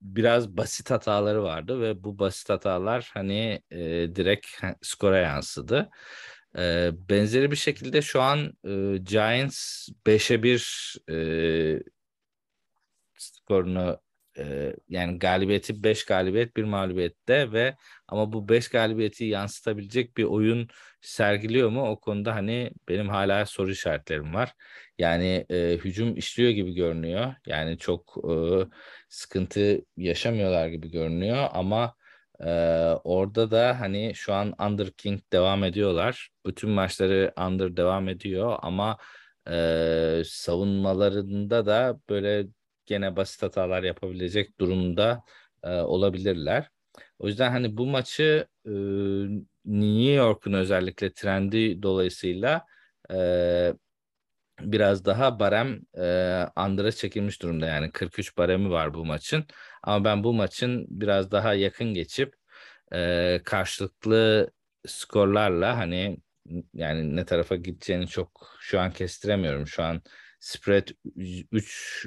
biraz 0.00 0.56
basit 0.56 0.90
hataları 0.90 1.42
vardı 1.42 1.80
ve 1.80 2.04
bu 2.04 2.18
basit 2.18 2.48
hatalar 2.48 3.10
hani 3.14 3.62
direkt 4.16 4.46
skora 4.82 5.18
yansıdı. 5.18 5.90
E, 6.58 6.90
benzeri 7.08 7.50
bir 7.50 7.56
şekilde 7.56 8.02
şu 8.02 8.20
an 8.22 8.52
e, 8.64 8.98
Giants 8.98 9.88
5'e 10.06 10.42
1 10.42 10.96
e, 11.10 11.82
skorunu 13.18 14.00
e, 14.38 14.74
yani 14.88 15.18
galibiyeti 15.18 15.82
5 15.82 16.04
galibiyet 16.04 16.56
bir 16.56 16.64
mağlubiyette 16.64 17.52
ve 17.52 17.76
ama 18.08 18.32
bu 18.32 18.48
5 18.48 18.68
galibiyeti 18.68 19.24
yansıtabilecek 19.24 20.16
bir 20.16 20.24
oyun 20.24 20.68
sergiliyor 21.00 21.68
mu? 21.70 21.88
O 21.90 22.00
konuda 22.00 22.34
hani 22.34 22.70
benim 22.88 23.08
hala 23.08 23.46
soru 23.46 23.70
işaretlerim 23.70 24.34
var. 24.34 24.52
Yani 24.98 25.46
e, 25.50 25.78
hücum 25.84 26.16
işliyor 26.16 26.50
gibi 26.50 26.74
görünüyor. 26.74 27.34
Yani 27.46 27.78
çok 27.78 28.16
e, 28.30 28.32
sıkıntı 29.08 29.84
yaşamıyorlar 29.96 30.68
gibi 30.68 30.90
görünüyor 30.90 31.48
ama 31.52 31.94
ee, 32.40 32.94
orada 33.04 33.50
da 33.50 33.80
hani 33.80 34.12
şu 34.14 34.34
an 34.34 34.54
Under 34.60 34.90
King 34.90 35.20
devam 35.32 35.64
ediyorlar. 35.64 36.30
Bütün 36.46 36.70
maçları 36.70 37.32
Under 37.46 37.76
devam 37.76 38.08
ediyor 38.08 38.58
ama 38.62 38.98
e, 39.50 40.22
savunmalarında 40.24 41.66
da 41.66 42.00
böyle 42.08 42.46
gene 42.88 43.16
basit 43.16 43.42
hatalar 43.42 43.82
yapabilecek 43.82 44.60
durumda 44.60 45.22
e, 45.62 45.70
olabilirler. 45.70 46.70
O 47.18 47.26
yüzden 47.28 47.50
hani 47.50 47.76
bu 47.76 47.86
maçı 47.86 48.48
e, 48.66 48.70
New 49.64 50.12
York'un 50.12 50.52
özellikle 50.52 51.12
trendi 51.12 51.82
dolayısıyla 51.82 52.66
e, 53.12 53.74
biraz 54.60 55.04
daha 55.04 55.40
barem 55.40 55.80
e, 55.98 56.46
Under'a 56.56 56.92
çekilmiş 56.92 57.42
durumda. 57.42 57.66
Yani 57.66 57.90
43 57.92 58.36
baremi 58.38 58.70
var 58.70 58.94
bu 58.94 59.04
maçın. 59.04 59.46
Ama 59.82 60.04
ben 60.04 60.24
bu 60.24 60.32
maçın 60.34 60.86
biraz 60.90 61.30
daha 61.30 61.54
yakın 61.54 61.94
geçip 61.94 62.34
e, 62.94 63.40
karşılıklı 63.44 64.50
skorlarla 64.86 65.76
hani 65.78 66.18
yani 66.74 67.16
ne 67.16 67.24
tarafa 67.24 67.56
gideceğini 67.56 68.08
çok 68.08 68.56
şu 68.60 68.80
an 68.80 68.92
kestiremiyorum. 68.92 69.66
Şu 69.66 69.82
an 69.82 70.02
spread 70.40 70.88
3 71.52 72.06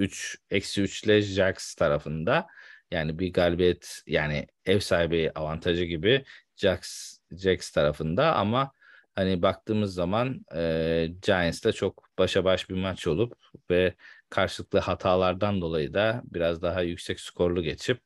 3 0.00 0.38
eksi 0.50 0.82
3 0.82 1.04
ile 1.04 1.22
Jax 1.22 1.74
tarafında. 1.74 2.46
Yani 2.90 3.18
bir 3.18 3.32
galibiyet 3.32 4.02
yani 4.06 4.46
ev 4.66 4.78
sahibi 4.78 5.32
avantajı 5.34 5.84
gibi 5.84 6.24
Jax, 6.56 7.16
Jax 7.32 7.70
tarafında 7.70 8.36
ama 8.36 8.72
hani 9.14 9.42
baktığımız 9.42 9.94
zaman 9.94 10.44
e, 10.56 11.08
Giants'ta 11.22 11.72
çok 11.72 12.08
başa 12.18 12.44
baş 12.44 12.70
bir 12.70 12.74
maç 12.74 13.06
olup 13.06 13.32
ve 13.70 13.94
karşılıklı 14.30 14.78
hatalardan 14.78 15.60
dolayı 15.60 15.94
da 15.94 16.22
biraz 16.24 16.62
daha 16.62 16.82
yüksek 16.82 17.20
skorlu 17.20 17.62
geçip 17.62 18.00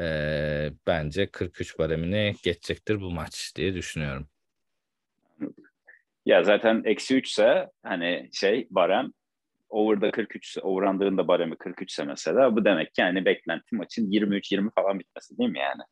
e, 0.00 0.70
bence 0.86 1.26
43 1.26 1.78
baremini 1.78 2.34
geçecektir 2.42 3.00
bu 3.00 3.10
maç 3.10 3.52
diye 3.56 3.74
düşünüyorum. 3.74 4.28
Ya 6.26 6.44
zaten 6.44 6.82
eksi 6.84 7.16
3 7.16 7.30
ise 7.30 7.70
hani 7.82 8.30
şey 8.32 8.66
barem 8.70 9.12
over'da 9.76 10.10
43 10.10 10.46
ise 10.46 10.60
overrun'ların 10.60 11.18
da 11.18 11.28
baremi 11.28 11.56
43 11.56 11.92
ise 11.92 12.04
mesela 12.04 12.56
bu 12.56 12.64
demek 12.64 12.94
ki 12.94 13.00
yani 13.00 13.24
beklenti 13.24 13.76
maçın 13.76 14.10
23-20 14.10 14.70
falan 14.74 14.98
bitmesi 14.98 15.38
değil 15.38 15.50
mi 15.50 15.58
yani? 15.58 15.82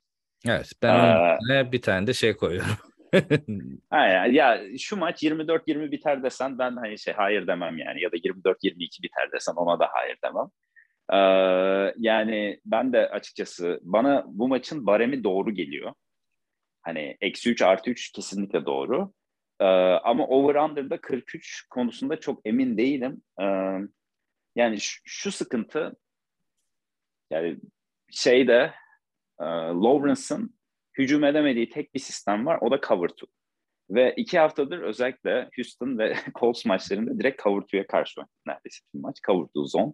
Evet 0.46 0.72
ben 0.82 1.38
ee, 1.52 1.72
bir 1.72 1.82
tane 1.82 2.06
de 2.06 2.12
şey 2.12 2.36
koyuyorum. 2.36 2.76
Aynen. 3.90 4.32
Ya 4.32 4.60
şu 4.78 4.96
maç 4.96 5.22
24-20 5.22 5.90
biter 5.90 6.22
desen 6.22 6.58
ben 6.58 6.76
hani 6.76 6.98
şey 6.98 7.14
hayır 7.14 7.46
demem 7.46 7.78
yani 7.78 8.02
ya 8.02 8.12
da 8.12 8.16
24-22 8.16 9.02
biter 9.02 9.32
desen 9.32 9.52
ona 9.56 9.80
da 9.80 9.88
hayır 9.92 10.18
demem. 10.24 10.48
Ee, 11.12 11.94
yani 11.98 12.60
ben 12.64 12.92
de 12.92 13.08
açıkçası 13.08 13.80
bana 13.82 14.24
bu 14.26 14.48
maçın 14.48 14.86
baremi 14.86 15.24
doğru 15.24 15.50
geliyor. 15.50 15.92
Hani 16.82 17.16
eksi 17.20 17.50
3 17.50 17.62
artı 17.62 17.90
3 17.90 18.12
kesinlikle 18.12 18.66
doğru. 18.66 19.12
Ee, 19.60 19.64
ama 20.04 20.24
over-under'da 20.26 21.00
43 21.00 21.66
konusunda 21.70 22.20
çok 22.20 22.40
emin 22.44 22.78
değilim. 22.78 23.22
Ee, 23.40 23.44
yani 24.56 24.80
şu, 24.80 25.00
şu 25.04 25.32
sıkıntı 25.32 25.96
yani 27.30 27.58
şeyde 28.10 28.74
e, 29.40 29.44
Lawrence'ın 29.44 30.54
hücum 30.98 31.24
edemediği 31.24 31.68
tek 31.68 31.94
bir 31.94 32.00
sistem 32.00 32.46
var. 32.46 32.58
O 32.60 32.70
da 32.70 32.80
cover 32.88 33.08
two. 33.08 33.26
Ve 33.90 34.14
iki 34.16 34.38
haftadır 34.38 34.78
özellikle 34.78 35.50
Houston 35.56 35.98
ve 35.98 36.16
Colts 36.40 36.64
maçlarında 36.64 37.18
direkt 37.18 37.42
cover 37.42 37.60
two'ya 37.60 37.86
karşı 37.86 38.20
neredeyse 38.46 38.80
tüm 38.92 39.00
maç. 39.00 39.16
Cover 39.26 39.46
two 39.46 39.64
zone. 39.64 39.92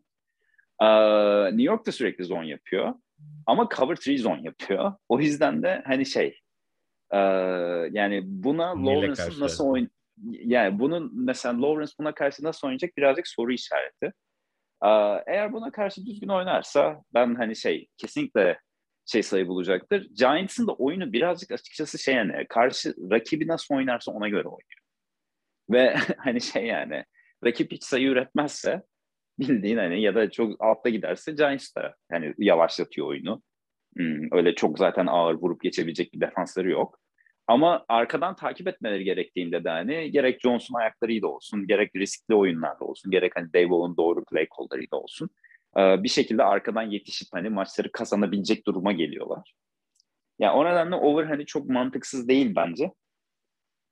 Ee, 0.82 1.56
New 1.56 1.62
York 1.62 1.86
da 1.86 1.92
sürekli 1.92 2.24
zone 2.24 2.48
yapıyor. 2.48 2.94
Ama 3.46 3.68
cover 3.76 3.96
three 3.96 4.18
zone 4.18 4.42
yapıyor. 4.42 4.92
O 5.08 5.20
yüzden 5.20 5.62
de 5.62 5.82
hani 5.86 6.06
şey 6.06 6.40
e, 7.12 7.18
yani 7.92 8.22
buna 8.24 8.86
Lawrence'ın 8.86 9.40
nasıl 9.40 9.66
oyun 9.66 9.90
yani 10.28 10.78
bunun 10.78 11.10
mesela 11.24 11.62
Lawrence 11.62 11.92
buna 12.00 12.14
karşı 12.14 12.44
nasıl 12.44 12.66
oynayacak 12.66 12.96
birazcık 12.96 13.28
soru 13.28 13.52
işareti. 13.52 14.12
Ee, 14.84 14.88
eğer 15.26 15.52
buna 15.52 15.72
karşı 15.72 16.06
düzgün 16.06 16.28
oynarsa 16.28 17.02
ben 17.14 17.34
hani 17.34 17.56
şey 17.56 17.88
kesinlikle 17.96 18.58
şey 19.06 19.22
sayı 19.22 19.48
bulacaktır. 19.48 20.08
Giants'ın 20.14 20.66
da 20.66 20.72
oyunu 20.72 21.12
birazcık 21.12 21.50
açıkçası 21.50 21.98
şey 21.98 22.14
yani 22.14 22.46
karşı 22.48 22.94
rakibi 23.10 23.46
nasıl 23.46 23.74
oynarsa 23.74 24.12
ona 24.12 24.28
göre 24.28 24.48
oynuyor. 24.48 24.80
Ve 25.70 25.94
hani 26.18 26.40
şey 26.40 26.66
yani 26.66 27.04
rakip 27.44 27.72
hiç 27.72 27.84
sayı 27.84 28.06
üretmezse 28.08 28.82
bildiğin 29.38 29.76
hani 29.76 30.02
ya 30.02 30.14
da 30.14 30.30
çok 30.30 30.64
altta 30.64 30.88
giderse 30.88 31.32
Giants 31.32 31.76
da 31.76 31.94
hani 32.10 32.34
yavaşlatıyor 32.38 33.06
oyunu. 33.06 33.42
Hmm, 33.96 34.32
öyle 34.32 34.54
çok 34.54 34.78
zaten 34.78 35.06
ağır 35.06 35.34
vurup 35.34 35.62
geçebilecek 35.62 36.14
bir 36.14 36.20
defansları 36.20 36.70
yok. 36.70 36.99
Ama 37.50 37.84
arkadan 37.88 38.36
takip 38.36 38.68
etmeleri 38.68 39.04
gerektiğinde 39.04 39.64
de 39.64 39.68
hani 39.68 40.10
gerek 40.10 40.40
Johnson 40.40 40.80
ayaklarıyla 40.80 41.28
olsun, 41.28 41.66
gerek 41.66 41.96
riskli 41.96 42.34
oyunlarda 42.34 42.84
olsun, 42.84 43.10
gerek 43.10 43.32
hani 43.36 43.52
Dayball'un 43.52 43.96
doğru 43.96 44.24
play 44.24 44.46
call'larıyla 44.58 44.98
olsun 44.98 45.30
bir 45.76 46.08
şekilde 46.08 46.44
arkadan 46.44 46.82
yetişip 46.82 47.28
hani 47.32 47.48
maçları 47.48 47.92
kazanabilecek 47.92 48.66
duruma 48.66 48.92
geliyorlar. 48.92 49.54
Yani 50.38 50.52
o 50.52 50.64
nedenle 50.64 50.94
over 50.94 51.24
hani 51.24 51.46
çok 51.46 51.68
mantıksız 51.68 52.28
değil 52.28 52.52
bence. 52.56 52.92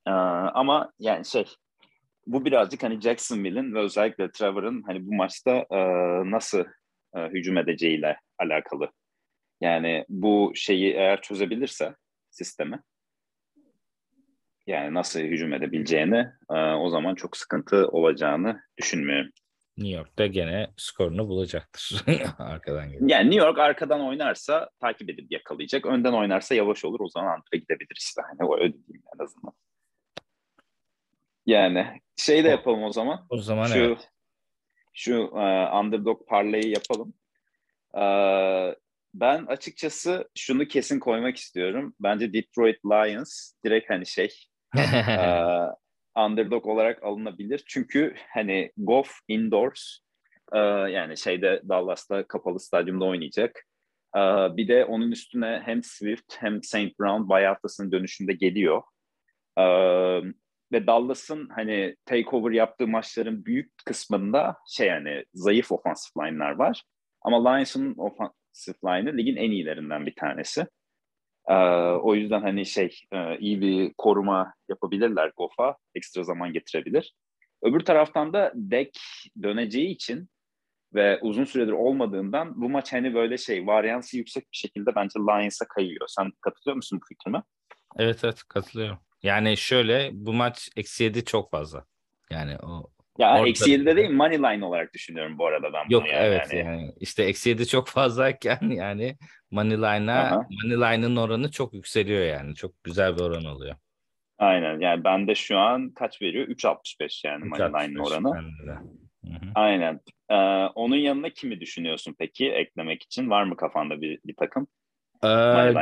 Ama 0.05 0.91
yani 0.99 1.25
şey 1.25 1.45
bu 2.27 2.45
birazcık 2.45 2.83
hani 2.83 3.01
Jacksonville'in 3.01 3.73
ve 3.73 3.79
özellikle 3.79 4.31
Trevor'ın 4.31 4.83
hani 4.83 5.07
bu 5.07 5.15
maçta 5.15 5.65
nasıl 6.25 6.65
hücum 7.15 7.57
edeceğiyle 7.57 8.19
alakalı. 8.37 8.91
Yani 9.61 10.05
bu 10.09 10.51
şeyi 10.55 10.93
eğer 10.93 11.21
çözebilirse 11.21 11.95
sistemi 12.29 12.79
yani 14.69 14.93
nasıl 14.93 15.19
hücum 15.19 15.53
edebileceğini 15.53 16.27
o 16.79 16.89
zaman 16.89 17.15
çok 17.15 17.37
sıkıntı 17.37 17.87
olacağını 17.87 18.61
düşünmüyorum. 18.77 19.31
New 19.77 19.97
York'ta 19.97 20.27
gene 20.27 20.67
skorunu 20.77 21.27
bulacaktır 21.27 22.03
arkadan 22.37 22.89
gelip. 22.89 23.09
Yani 23.09 23.29
New 23.29 23.45
York 23.45 23.59
arkadan 23.59 24.01
oynarsa 24.01 24.69
takip 24.79 25.09
edip 25.09 25.31
yakalayacak. 25.31 25.85
Önden 25.85 26.13
oynarsa 26.13 26.55
yavaş 26.55 26.85
olur. 26.85 26.99
O 26.99 27.09
zaman 27.09 27.27
Andre 27.27 27.57
gidebilir 27.57 27.97
işte. 27.99 28.21
Hani 28.21 28.49
öyle 28.51 28.73
diyeyim 28.73 29.03
en 29.15 29.23
azından. 29.23 29.53
Yani 31.45 32.01
şey 32.17 32.43
de 32.43 32.47
yapalım 32.47 32.83
o 32.83 32.91
zaman. 32.91 33.25
O 33.29 33.37
zaman 33.37 33.65
şu, 33.65 33.79
evet. 33.79 34.09
Şu 34.93 35.17
uh, 35.23 35.83
underdog 35.83 36.27
parlayı 36.27 36.67
yapalım. 36.67 37.13
Uh, 37.93 38.75
ben 39.13 39.45
açıkçası 39.45 40.29
şunu 40.35 40.67
kesin 40.67 40.99
koymak 40.99 41.37
istiyorum. 41.37 41.95
Bence 41.99 42.33
Detroit 42.33 42.85
Lions 42.85 43.53
direkt 43.65 43.89
hani 43.89 44.05
şey 44.05 44.29
underdog 46.15 46.65
olarak 46.65 47.03
alınabilir. 47.03 47.63
Çünkü 47.67 48.15
hani 48.33 48.71
Goff 48.77 49.11
indoors 49.27 49.99
yani 50.89 51.17
şeyde 51.17 51.61
Dallas'ta 51.69 52.27
kapalı 52.27 52.59
stadyumda 52.59 53.05
oynayacak. 53.05 53.65
Bir 54.57 54.67
de 54.67 54.85
onun 54.85 55.11
üstüne 55.11 55.61
hem 55.65 55.83
Swift 55.83 56.35
hem 56.39 56.63
St. 56.63 56.99
Brown 56.99 57.29
bay 57.29 57.45
haftasının 57.45 57.91
dönüşünde 57.91 58.33
geliyor. 58.33 58.81
Ve 60.71 60.87
Dallas'ın 60.87 61.49
hani 61.49 61.95
takeover 62.05 62.51
yaptığı 62.51 62.87
maçların 62.87 63.45
büyük 63.45 63.71
kısmında 63.85 64.57
şey 64.67 64.87
yani 64.87 65.25
zayıf 65.33 65.71
offensive 65.71 66.25
line'lar 66.25 66.51
var. 66.51 66.83
Ama 67.21 67.49
Lions'ın 67.49 67.95
offensive 67.97 68.75
line'ı 68.85 69.17
ligin 69.17 69.35
en 69.35 69.51
iyilerinden 69.51 70.05
bir 70.05 70.15
tanesi. 70.15 70.67
Ee, 71.49 71.53
o 72.01 72.15
yüzden 72.15 72.41
hani 72.41 72.65
şey 72.65 72.99
e, 73.11 73.37
iyi 73.37 73.61
bir 73.61 73.93
koruma 73.97 74.53
yapabilirler 74.69 75.31
Goff'a. 75.37 75.77
Ekstra 75.95 76.23
zaman 76.23 76.53
getirebilir. 76.53 77.15
Öbür 77.61 77.79
taraftan 77.79 78.33
da 78.33 78.51
Dek 78.55 78.99
döneceği 79.43 79.89
için 79.89 80.29
ve 80.93 81.19
uzun 81.21 81.43
süredir 81.43 81.71
olmadığından 81.71 82.61
bu 82.61 82.69
maç 82.69 82.93
hani 82.93 83.13
böyle 83.13 83.37
şey 83.37 83.67
varyansı 83.67 84.17
yüksek 84.17 84.43
bir 84.43 84.57
şekilde 84.57 84.95
bence 84.95 85.19
Lions'a 85.19 85.67
kayıyor. 85.67 86.07
Sen 86.07 86.31
katılıyor 86.41 86.75
musun 86.75 86.99
bu 87.01 87.05
fikrime? 87.07 87.43
Evet 87.97 88.23
evet 88.23 88.43
katılıyorum. 88.43 88.99
Yani 89.23 89.57
şöyle 89.57 90.09
bu 90.13 90.33
maç 90.33 90.69
eksi 90.75 91.03
yedi 91.03 91.25
çok 91.25 91.51
fazla. 91.51 91.85
Yani 92.31 92.57
o 92.63 92.91
ya 93.19 93.47
eksi 93.47 93.71
yedi 93.71 93.85
de 93.85 93.95
değil 93.95 94.09
money 94.09 94.37
line 94.37 94.65
olarak 94.65 94.93
düşünüyorum 94.93 95.37
bu 95.37 95.45
arada 95.45 95.73
ben 95.73 95.85
Yok 95.89 96.03
bunu 96.03 96.11
yani. 96.11 96.25
evet 96.25 96.53
yani. 96.53 96.65
yani 96.65 96.93
işte 96.99 97.23
eksi 97.23 97.49
yedi 97.49 97.67
çok 97.67 97.87
fazlayken 97.87 98.59
yani 98.69 99.17
money 99.51 99.77
line'a 99.77 100.47
money 100.63 100.77
line'ın 100.77 101.15
oranı 101.15 101.51
çok 101.51 101.73
yükseliyor 101.73 102.25
yani. 102.25 102.55
Çok 102.55 102.83
güzel 102.83 103.15
bir 103.15 103.21
oran 103.21 103.45
oluyor. 103.45 103.75
Aynen 104.37 104.79
yani 104.79 105.03
bende 105.03 105.35
şu 105.35 105.57
an 105.57 105.89
kaç 105.89 106.21
veriyor? 106.21 106.47
3.65 106.47 107.27
yani 107.27 107.45
money 107.45 107.67
line'ın 107.67 107.99
oranı. 107.99 108.35
Hı-hı. 109.25 109.51
Aynen. 109.55 109.99
Ee, 110.29 110.35
onun 110.75 110.95
yanına 110.95 111.29
kimi 111.29 111.59
düşünüyorsun 111.59 112.15
peki 112.19 112.51
eklemek 112.51 113.03
için? 113.03 113.29
Var 113.29 113.43
mı 113.43 113.57
kafanda 113.57 114.01
bir, 114.01 114.19
bir 114.25 114.35
takım? 114.35 114.67
Ee, 115.23 115.27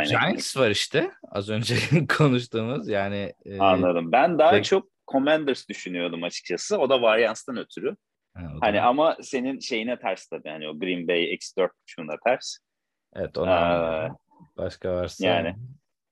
Giants 0.08 0.58
var 0.58 0.70
işte 0.70 1.12
az 1.32 1.50
önce 1.50 1.76
konuştuğumuz 2.18 2.88
yani. 2.88 3.34
E, 3.46 3.60
Anladım. 3.60 4.12
Ben 4.12 4.40
daha 4.40 4.52
pek... 4.52 4.66
çok 4.66 4.97
Commanders 5.12 5.70
düşünüyordum 5.70 6.24
açıkçası. 6.24 6.78
O 6.78 6.90
da 6.90 7.02
varyanstan 7.02 7.58
ötürü. 7.58 7.96
Ha, 8.34 8.42
hani 8.62 8.82
ama 8.82 9.18
senin 9.22 9.60
şeyine 9.60 10.00
ters 10.00 10.28
tabii. 10.28 10.48
Yani 10.48 10.70
o 10.70 10.80
Green 10.80 11.08
Bay 11.08 11.34
eksi 11.34 11.58
dört 11.58 11.72
buçuğuna 11.82 12.16
ters. 12.26 12.58
Evet 13.16 13.38
ona 13.38 14.06
ee, 14.06 14.10
başka 14.58 14.94
varsa. 14.94 15.28
Yani. 15.28 15.56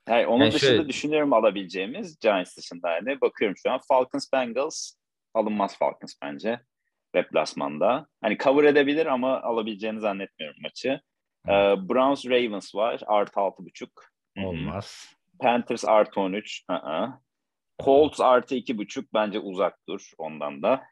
Hayır, 0.07 0.25
onun 0.25 0.43
yani 0.43 0.53
dışında 0.53 0.71
şöyle... 0.71 0.89
düşünüyorum 0.89 1.33
alabileceğimiz 1.33 2.19
Giants 2.19 2.57
dışında 2.57 2.91
yani. 2.91 3.21
Bakıyorum 3.21 3.57
şu 3.63 3.71
an 3.71 3.79
Falcons 3.87 4.33
Bengals 4.33 4.93
alınmaz 5.33 5.77
Falcons 5.77 6.13
bence. 6.21 6.59
Deplasmanda. 7.15 8.07
Hani 8.21 8.37
cover 8.37 8.63
edebilir 8.63 9.05
ama 9.05 9.41
alabileceğini 9.41 9.99
zannetmiyorum 9.99 10.61
maçı. 10.61 11.01
Ee, 11.47 11.51
Browns 11.89 12.25
Ravens 12.25 12.75
var. 12.75 13.01
Artı 13.05 13.39
altı 13.39 13.65
buçuk. 13.65 14.05
Olmaz. 14.37 15.15
Panthers 15.39 15.85
artı 15.85 16.19
on 16.21 16.33
üç. 16.33 16.63
Colts 17.83 18.19
artı 18.21 18.55
iki 18.55 18.77
buçuk. 18.77 19.13
Bence 19.13 19.39
uzak 19.39 19.87
dur 19.87 20.11
ondan 20.17 20.61
da. 20.63 20.83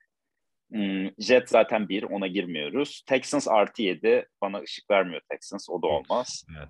Hmm, 0.72 1.10
Jet 1.20 1.50
zaten 1.50 1.90
bir. 1.90 2.04
Ona 2.04 2.28
girmiyoruz. 2.28 3.04
Texans 3.06 3.48
artı 3.48 3.82
yedi. 3.82 4.28
Bana 4.42 4.60
ışık 4.60 4.92
vermiyor 4.92 5.22
Texans. 5.30 5.70
O 5.70 5.82
da 5.82 5.88
olmaz. 5.88 6.46
Evet. 6.58 6.70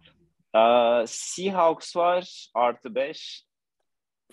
Ee, 0.56 1.08
Seahawks 1.08 1.96
var. 1.96 2.48
Artı 2.54 2.96
beş. 2.96 3.44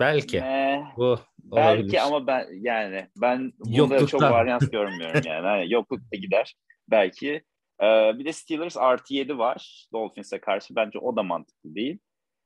Belki. 0.01 0.39
Ee, 0.39 0.83
Bu 0.97 1.19
belki 1.39 2.01
ama 2.01 2.27
ben 2.27 2.47
yani 2.53 3.09
ben 3.17 3.53
bunda 3.59 3.77
Yoklukta. 3.77 4.07
çok 4.07 4.23
varyans 4.23 4.71
görmüyorum 4.71 5.21
yani. 5.25 5.47
yani 5.47 5.73
yoklukta 5.73 6.17
gider 6.17 6.55
belki. 6.89 7.45
Ee, 7.83 8.13
bir 8.19 8.25
de 8.25 8.33
Steelers 8.33 8.77
artı 8.77 9.15
7 9.15 9.39
var 9.39 9.87
Dolphins'e 9.93 10.41
karşı. 10.41 10.77
Bence 10.77 10.99
o 10.99 11.17
da 11.17 11.23
mantıklı 11.23 11.75
değil. 11.75 11.99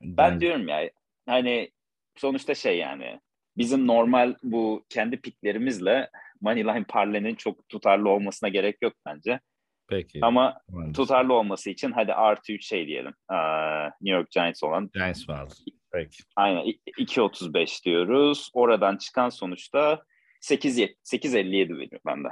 Ben, 0.02 0.16
ben 0.16 0.40
diyorum 0.40 0.68
ya 0.68 0.90
hani 1.26 1.70
sonuçta 2.16 2.54
şey 2.54 2.78
yani 2.78 3.20
bizim 3.56 3.86
normal 3.86 4.34
bu 4.42 4.84
kendi 4.88 5.16
piklerimizle 5.20 6.10
Moneyline 6.40 6.84
Parlay'nin 6.84 7.34
çok 7.34 7.68
tutarlı 7.68 8.08
olmasına 8.10 8.48
gerek 8.48 8.82
yok 8.82 8.92
bence. 9.06 9.40
Peki. 9.88 10.18
Ama 10.22 10.60
Maalesef. 10.68 10.94
tutarlı 10.94 11.34
olması 11.34 11.70
için 11.70 11.92
hadi 11.92 12.14
artı 12.14 12.52
3 12.52 12.66
şey 12.66 12.86
diyelim. 12.86 13.14
Ee, 13.32 13.36
New 13.84 14.18
York 14.18 14.30
Giants 14.30 14.62
olan. 14.62 14.90
Giants 14.94 15.28
var. 15.28 15.48
Peki. 15.92 16.22
Aynen 16.36 16.62
2.35 16.98 17.84
diyoruz. 17.84 18.50
Oradan 18.54 18.96
çıkan 18.96 19.28
sonuçta 19.28 20.02
8.57 20.42 21.78
veriyor 21.78 22.00
bende. 22.06 22.28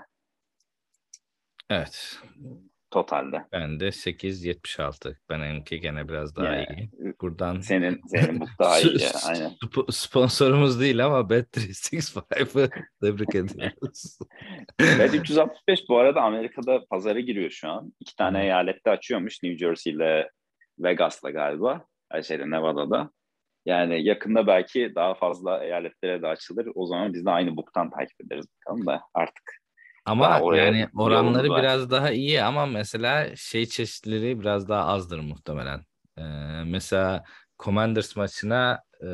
Evet 1.70 2.18
totalde. 2.93 3.45
Ben 3.53 3.80
de 3.80 3.88
8.76. 3.88 5.16
Benimki 5.30 5.80
gene 5.80 6.09
biraz 6.09 6.36
daha 6.36 6.55
yani, 6.55 6.66
iyi. 6.76 7.14
Buradan 7.20 7.61
senin 7.61 8.01
senin 8.07 8.40
bu 8.40 8.47
daha 8.59 8.80
iyi. 8.80 8.99
Aynen. 9.28 9.53
Sponsorumuz 9.90 10.80
değil 10.80 11.07
ama 11.07 11.20
Bet365'ı 11.20 12.70
tebrik 13.03 13.34
ediyoruz. 13.34 14.18
Bet365 14.80 15.88
bu 15.88 15.99
arada 15.99 16.22
Amerika'da 16.22 16.84
pazara 16.90 17.20
giriyor 17.20 17.51
şu 17.51 17.68
an. 17.68 17.93
İki 18.01 18.16
tane 18.16 18.38
hmm. 18.38 18.45
eyalette 18.45 18.90
açıyormuş. 18.90 19.43
New 19.43 19.59
Jersey 19.59 19.93
ile 19.93 20.30
Vegas'la 20.78 21.30
galiba. 21.30 21.84
Her 22.12 22.22
şeyde 22.22 22.51
Nevada'da. 22.51 23.11
Yani 23.66 24.05
yakında 24.05 24.47
belki 24.47 24.93
daha 24.95 25.14
fazla 25.14 25.64
eyaletlere 25.64 26.22
de 26.22 26.26
açılır. 26.26 26.68
O 26.74 26.86
zaman 26.86 27.14
biz 27.14 27.26
de 27.26 27.30
aynı 27.30 27.57
buktan 27.57 27.90
takip 27.90 28.20
ederiz 28.20 28.47
bakalım 28.57 28.86
da 28.86 29.03
artık 29.14 29.61
ama 30.05 30.57
yani 30.57 30.88
oranları 30.96 31.44
biraz 31.44 31.90
daha 31.90 32.11
iyi 32.11 32.42
ama 32.42 32.66
mesela 32.66 33.36
şey 33.36 33.66
çeşitleri 33.66 34.40
biraz 34.40 34.68
daha 34.68 34.86
azdır 34.86 35.18
muhtemelen. 35.18 35.80
Ee, 36.18 36.22
mesela 36.66 37.24
Commanders 37.59 38.16
maçına 38.16 38.82
e, 39.03 39.09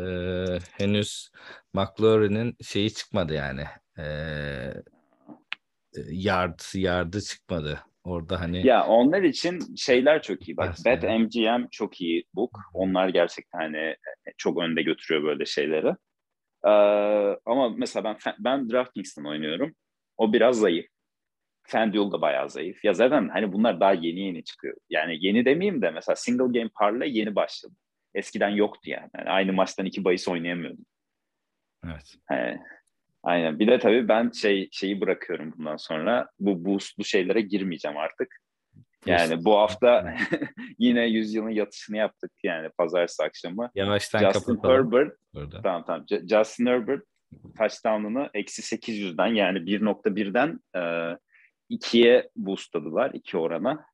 henüz 0.73 1.31
McLaurin'in 1.75 2.57
şeyi 2.63 2.95
çıkmadı 2.95 3.35
yani. 3.35 3.65
E, 3.99 4.05
yard 6.11 6.61
yardı 6.75 7.21
çıkmadı. 7.21 7.79
Orada 8.05 8.41
hani 8.41 8.67
Ya 8.67 8.87
onlar 8.87 9.23
için 9.23 9.77
şeyler 9.77 10.23
çok 10.23 10.49
iyi. 10.49 10.57
Bak 10.57 10.75
Bet 10.85 11.03
MGM 11.03 11.67
çok 11.71 12.01
iyi 12.01 12.25
book. 12.35 12.59
Onlar 12.75 13.09
gerçekten 13.09 13.59
hani 13.59 13.97
çok 14.37 14.59
önde 14.59 14.83
götürüyor 14.83 15.25
böyle 15.25 15.47
şeyleri. 15.47 15.95
Ee, 16.65 16.71
ama 17.47 17.69
mesela 17.69 18.05
ben 18.05 18.35
ben 18.39 18.71
DraftKings'ten 18.71 19.25
oynuyorum. 19.25 19.75
O 20.19 20.33
biraz 20.33 20.59
zayıf. 20.59 20.87
FanDuel 21.63 22.13
da 22.13 22.21
bayağı 22.21 22.51
zayıf. 22.51 22.85
Ya 22.85 22.93
zaten 22.93 23.29
hani 23.29 23.53
bunlar 23.53 23.81
daha 23.81 23.93
yeni 23.93 24.21
yeni 24.21 24.45
çıkıyor. 24.45 24.77
Yani 24.91 25.17
yeni 25.21 25.45
demeyeyim 25.45 25.83
de 25.83 25.91
mesela 25.91 26.17
single 26.17 26.59
game 26.59 26.71
parlay 26.75 27.19
yeni 27.19 27.35
başladı. 27.35 27.75
Eskiden 28.15 28.49
yoktu 28.49 28.91
yani. 28.91 29.11
yani 29.19 29.31
aynı 29.31 29.53
maçtan 29.53 29.87
iki 29.87 30.05
bahis 30.05 30.29
oynayamıyordum. 30.29 30.85
Evet. 31.85 32.15
He. 32.29 32.61
Aynen. 33.23 33.59
Bir 33.59 33.67
de 33.67 33.79
tabii 33.79 34.09
ben 34.09 34.31
şey 34.31 34.69
şeyi 34.73 35.01
bırakıyorum 35.01 35.55
bundan 35.57 35.77
sonra. 35.77 36.31
Bu 36.41 36.65
boostlu 36.65 37.05
şeylere 37.05 37.41
girmeyeceğim 37.41 37.97
artık. 37.97 38.37
Yani 39.07 39.45
bu 39.45 39.57
hafta 39.59 40.15
yine 40.79 41.07
yüzyılın 41.07 41.51
yatışını 41.51 41.97
yaptık 41.97 42.33
yani 42.43 42.69
pazartesi 42.79 43.23
akşamı. 43.23 43.71
Yavaştan 43.75 44.19
Justin 44.19 44.55
kapatalım. 44.55 44.75
Herbert. 44.75 45.17
Burada. 45.35 45.63
Tamam 45.63 45.85
tamam. 45.87 46.07
Justin 46.31 46.67
Herbert 46.67 47.05
touchdown'unu 47.59 48.31
eksi 48.35 48.77
800'den 48.77 49.35
yani 49.35 49.59
1.1'den 49.59 50.61
e, 50.77 50.83
ikiye 51.69 52.31
boostladılar 52.37 53.11
iki 53.15 53.37
orana. 53.37 53.87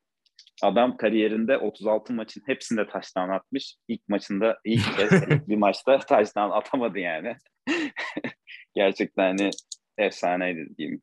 Adam 0.62 0.97
kariyerinde 0.97 1.59
36 1.59 2.12
maçın 2.12 2.43
hepsinde 2.47 2.87
touchdown 2.87 3.30
atmış. 3.30 3.76
İlk 3.89 4.09
maçında 4.09 4.59
ilk 4.64 4.97
kez 4.97 5.11
bir 5.49 5.57
maçta 5.57 5.99
touchdown 5.99 6.51
atamadı 6.51 6.99
yani. 6.99 7.37
Gerçekten 8.74 9.22
hani 9.22 9.51
efsaneydi 9.99 10.76
diyeyim. 10.78 11.03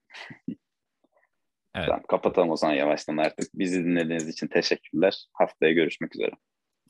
Evet. 1.76 1.88
Tamam, 1.88 2.04
kapatalım 2.08 2.50
o 2.50 2.56
zaman 2.56 2.74
yavaştan 2.74 3.18
artık. 3.18 3.50
Bizi 3.54 3.84
dinlediğiniz 3.84 4.28
için 4.28 4.48
teşekkürler. 4.48 5.26
Haftaya 5.34 5.74
görüşmek 5.74 6.16
üzere. 6.16 6.32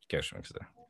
Görüşmek 0.10 0.46
üzere. 0.46 0.81